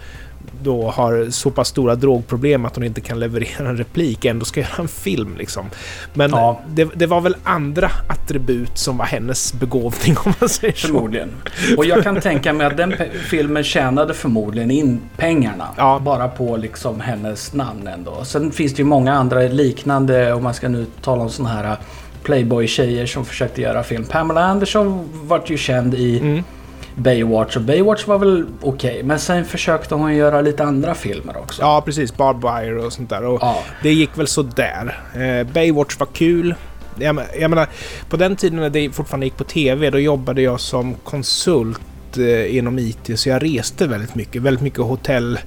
då 0.62 0.90
har 0.90 1.30
så 1.30 1.50
pass 1.50 1.68
stora 1.68 1.94
drogproblem 1.94 2.64
att 2.64 2.74
hon 2.74 2.84
inte 2.84 3.00
kan 3.00 3.20
leverera 3.20 3.68
en 3.68 3.76
replik, 3.76 4.24
ändå 4.24 4.44
ska 4.44 4.60
göra 4.60 4.70
en 4.78 4.88
film 4.88 5.34
liksom. 5.38 5.66
Men 6.14 6.30
Ja. 6.30 6.60
det, 6.68 6.88
det 6.94 7.06
var 7.06 7.20
väl 7.20 7.36
andra 7.44 7.90
attribut 8.08 8.78
som 8.78 8.96
var 8.96 9.04
hennes 9.04 9.52
begåvning 9.54 10.16
om 10.24 10.32
man 10.40 10.48
säger 10.48 10.74
så. 10.74 10.86
Förmodligen. 10.86 11.30
Och 11.76 11.84
jag 11.84 12.02
kan 12.02 12.20
tänka 12.20 12.52
mig 12.52 12.66
att 12.66 12.76
den 12.76 12.94
filmen 13.28 13.64
tjänade 13.64 14.14
förmodligen 14.14 14.70
in 14.70 15.00
pengarna. 15.16 15.68
Ja. 15.76 16.00
Bara 16.04 16.28
på 16.28 16.56
liksom 16.56 17.00
hennes 17.00 17.52
namn 17.54 17.86
ändå. 17.86 18.24
Sen 18.24 18.50
finns 18.52 18.72
det 18.74 18.78
ju 18.78 18.84
många 18.86 19.14
andra 19.14 19.40
liknande, 19.40 20.32
om 20.32 20.42
man 20.42 20.54
ska 20.54 20.68
nu 20.68 20.86
tala 21.02 21.22
om 21.22 21.30
sådana 21.30 21.54
här 21.54 21.76
Playboy-tjejer 22.22 23.06
som 23.06 23.24
försökte 23.24 23.60
göra 23.62 23.82
film. 23.82 24.04
Pamela 24.04 24.40
Anderson 24.44 25.08
vart 25.12 25.50
ju 25.50 25.56
känd 25.58 25.94
i 25.94 26.18
Mm. 26.18 26.44
Baywatch 26.96 27.56
och 27.56 27.62
Baywatch 27.62 28.06
var 28.06 28.18
väl 28.18 28.46
okej. 28.60 29.02
Men 29.02 29.18
sen 29.18 29.44
försökte 29.44 29.94
hon 29.94 30.14
göra 30.16 30.40
lite 30.40 30.64
andra 30.64 30.94
filmer 30.94 31.36
också. 31.36 31.62
Ja, 31.62 31.82
precis. 31.84 32.16
Barbed 32.16 32.42
wire 32.50 32.82
och 32.86 32.92
sånt 32.92 33.10
där. 33.10 33.24
Och 33.24 33.38
Ja. 33.42 33.62
Det 33.82 33.92
gick 33.92 34.18
väl 34.18 34.26
sådär. 34.26 34.98
Eh, 35.14 35.52
Baywatch 35.52 35.98
var 35.98 36.06
kul. 36.06 36.54
Jag, 36.98 37.20
jag 37.40 37.50
menar, 37.50 37.68
på 38.08 38.16
den 38.16 38.36
tiden 38.36 38.60
när 38.60 38.70
det 38.70 38.90
fortfarande 38.90 39.26
gick 39.26 39.36
på 39.36 39.44
TV, 39.44 39.90
då 39.90 39.98
jobbade 39.98 40.42
jag 40.42 40.60
som 40.60 40.94
konsult 40.94 41.80
eh, 42.18 42.56
inom 42.56 42.78
IT, 42.78 43.10
så 43.14 43.28
jag 43.28 43.42
reste 43.42 43.86
väldigt 43.86 44.14
mycket. 44.14 44.42
Väldigt 44.42 44.62
mycket 44.62 44.78
hotell 44.80 45.38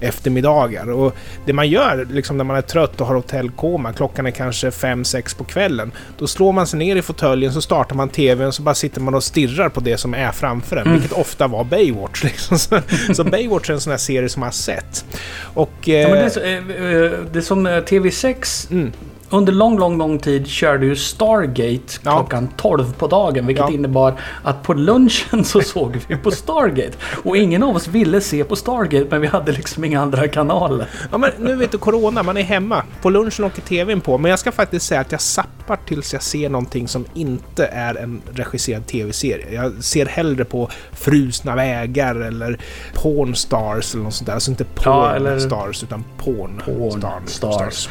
eftermiddagar. 0.00 0.90
Och 0.90 1.16
det 1.46 1.52
man 1.52 1.68
gör 1.68 2.08
liksom 2.10 2.36
när 2.36 2.44
man 2.44 2.56
är 2.56 2.62
trött 2.62 3.00
och 3.00 3.06
har 3.06 3.14
hotellkoma, 3.14 3.92
klockan 3.92 4.26
är 4.26 4.30
kanske 4.30 4.70
5-6 4.70 5.38
på 5.38 5.44
kvällen, 5.44 5.92
då 6.18 6.26
slår 6.26 6.52
man 6.52 6.66
sig 6.66 6.78
ner 6.78 6.96
i 6.96 7.02
fåtöljen, 7.02 7.52
så 7.52 7.60
startar 7.60 7.96
man 7.96 8.08
TVn, 8.08 8.52
så 8.52 8.62
bara 8.62 8.74
sitter 8.74 9.00
man 9.00 9.14
och 9.14 9.24
stirrar 9.24 9.68
på 9.68 9.80
det 9.80 9.96
som 9.96 10.14
är 10.14 10.32
framför 10.32 10.76
en, 10.76 10.92
vilket 10.92 11.12
ofta 11.12 11.46
var 11.46 11.64
Baywatch. 11.64 12.24
Liksom. 12.36 12.58
Så, 12.58 12.80
så 13.14 13.24
Baywatch 13.24 13.70
är 13.70 13.74
en 13.74 13.80
sån 13.80 13.90
här 13.90 13.98
serie 13.98 14.28
som 14.28 14.40
man 14.40 14.46
har 14.46 14.52
sett. 14.52 15.04
Och... 15.40 15.72
Ja, 15.84 16.08
men 16.08 16.12
det, 16.12 16.18
är 16.18 16.24
eh, 16.24 16.30
så, 16.30 16.40
eh, 16.40 16.56
eh, 16.56 17.10
det 17.32 17.38
är 17.38 17.40
som 17.40 17.66
eh, 17.66 17.70
TV6 17.70 18.66
Mm. 18.70 18.92
Under 19.30 19.52
lång, 19.52 19.78
lång, 19.78 19.98
lång 19.98 20.18
tid 20.18 20.46
körde 20.46 20.86
ju 20.86 20.96
Stargate 20.96 21.80
Ja. 22.02 22.16
klockan 22.16 22.48
12 22.56 22.92
på 22.98 23.06
dagen. 23.06 23.46
Vilket 23.46 23.64
Ja. 23.68 23.74
innebar 23.74 24.14
att 24.42 24.62
på 24.62 24.74
lunchen 24.74 25.44
så 25.44 25.60
såg 25.60 25.98
vi 26.08 26.16
på 26.16 26.30
Stargate. 26.30 26.92
Och 27.24 27.36
ingen 27.36 27.62
av 27.62 27.76
oss 27.76 27.88
ville 27.88 28.20
se 28.20 28.44
på 28.44 28.56
Stargate 28.56 29.06
men 29.10 29.20
vi 29.20 29.26
hade 29.26 29.52
liksom 29.52 29.84
inga 29.84 30.00
andra 30.00 30.28
kanaler. 30.28 30.86
Ja, 31.12 31.18
men 31.18 31.30
nu 31.38 31.56
vet 31.56 31.72
du, 31.72 31.78
Corona, 31.78 32.22
man 32.22 32.36
är 32.36 32.42
hemma. 32.42 32.82
På 33.02 33.10
lunchen 33.10 33.44
åker 33.44 33.62
TVn 33.62 34.00
på. 34.00 34.18
Men 34.18 34.30
jag 34.30 34.38
ska 34.38 34.52
faktiskt 34.52 34.86
säga 34.86 35.00
att 35.00 35.12
jag 35.12 35.20
sappar 35.20 35.78
tills 35.86 36.12
jag 36.12 36.22
ser 36.22 36.48
någonting 36.48 36.88
som 36.88 37.04
inte 37.14 37.66
är 37.66 37.94
en 37.94 38.22
regisserad 38.32 38.86
TV-serie. 38.86 39.46
Jag 39.54 39.84
ser 39.84 40.06
hellre 40.06 40.44
på 40.44 40.70
Frusna 40.92 41.54
vägar 41.56 42.14
eller 42.14 42.58
Porn 42.94 43.34
Stars 43.34 43.94
eller 43.94 44.04
något 44.04 44.14
sånt 44.14 44.26
där. 44.26 44.34
Alltså 44.34 44.50
inte 44.50 44.64
Porn 44.64 44.84
Ja, 44.94 45.14
eller- 45.14 45.38
Stars, 45.38 45.82
utan 45.82 46.04
Porn, 46.18 46.62
Porn 46.64 47.00
Star- 47.00 47.26
Stars. 47.26 47.88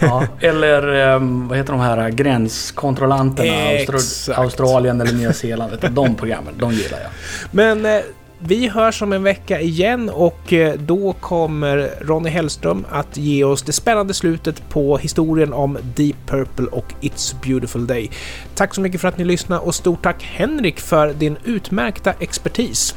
Ja. 0.00 0.24
Eller 0.40 0.67
ehm, 1.14 1.48
vad 1.48 1.58
heter 1.58 1.72
de 1.72 1.80
här 1.80 2.10
gränskontrollanterna? 2.10 3.72
Exakt. 3.72 4.38
Australien 4.38 5.00
eller 5.00 5.12
Nya 5.12 5.32
Zeeland. 5.32 5.72
De 5.90 6.14
programmen, 6.14 6.54
de 6.58 6.72
gillar 6.72 6.98
jag. 7.00 7.10
Men 7.50 7.86
eh, 7.86 8.00
vi 8.40 8.68
hörs 8.68 9.02
om 9.02 9.12
en 9.12 9.22
vecka 9.22 9.60
igen 9.60 10.10
och 10.10 10.52
eh, 10.52 10.74
då 10.78 11.12
kommer 11.12 11.90
Ronny 12.00 12.30
Hellström 12.30 12.86
att 12.90 13.16
ge 13.16 13.44
oss 13.44 13.62
det 13.62 13.72
spännande 13.72 14.14
slutet 14.14 14.68
på 14.68 14.98
historien 14.98 15.52
om 15.52 15.78
Deep 15.96 16.16
Purple 16.26 16.66
och 16.66 16.94
It's 17.00 17.34
a 17.34 17.38
Beautiful 17.46 17.86
Day. 17.86 18.10
Tack 18.54 18.74
så 18.74 18.80
mycket 18.80 19.00
för 19.00 19.08
att 19.08 19.18
ni 19.18 19.24
lyssnade 19.24 19.60
och 19.62 19.74
stort 19.74 20.02
tack 20.02 20.22
Henrik 20.22 20.80
för 20.80 21.12
din 21.12 21.36
utmärkta 21.44 22.12
expertis. 22.20 22.94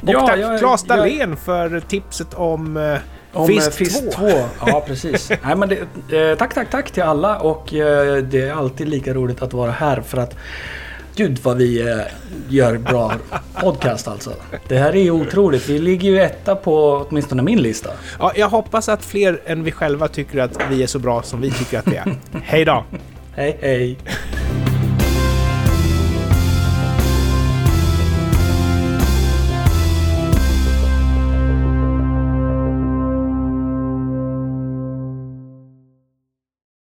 Och 0.00 0.08
Ja, 0.08 0.26
tack 0.26 0.38
jag- 0.38 0.58
Claes 0.58 0.82
Dahlén 0.84 1.36
för 1.36 1.80
tipset 1.80 2.34
om 2.34 2.76
eh, 2.76 2.98
Om 3.32 3.46
Fisk 3.46 3.66
eh, 3.66 3.72
Fisk 3.72 4.00
2. 4.00 4.10
2. 4.10 4.28
Ja, 4.66 4.84
precis. 4.86 5.30
Nej, 5.44 5.56
men 5.56 5.68
det, 5.68 6.30
eh, 6.30 6.38
tack, 6.38 6.54
tack, 6.54 6.70
tack 6.70 6.90
till 6.90 7.02
alla 7.02 7.38
och 7.38 7.74
eh, 7.74 8.16
det 8.16 8.40
är 8.40 8.52
alltid 8.52 8.88
lika 8.88 9.14
roligt 9.14 9.42
att 9.42 9.52
vara 9.52 9.70
här 9.70 10.00
för 10.00 10.18
att 10.18 10.36
Gud 11.16 11.38
vad 11.42 11.56
vi 11.56 11.80
eh, 11.80 11.98
gör 12.48 12.78
bra 12.78 13.12
podcast 13.54 14.08
alltså. 14.08 14.32
Det 14.68 14.78
här 14.78 14.96
är 14.96 15.02
ju 15.02 15.10
otroligt. 15.10 15.68
Vi 15.68 15.78
ligger 15.78 16.10
ju 16.10 16.20
etta 16.20 16.56
på 16.56 17.06
åtminstone 17.08 17.42
min 17.42 17.62
lista. 17.62 17.90
Ja, 18.18 18.32
jag 18.36 18.48
hoppas 18.48 18.88
att 18.88 19.04
fler 19.04 19.40
än 19.44 19.64
vi 19.64 19.72
själva 19.72 20.08
tycker 20.08 20.38
att 20.38 20.58
vi 20.70 20.82
är 20.82 20.86
så 20.86 20.98
bra 20.98 21.22
som 21.22 21.40
vi 21.40 21.50
tycker 21.50 21.78
att 21.78 21.88
vi 21.88 21.96
är. 21.96 22.14
Hej 22.42 22.64
då! 22.64 22.84
Hej 23.34 23.58
hej! 23.60 23.98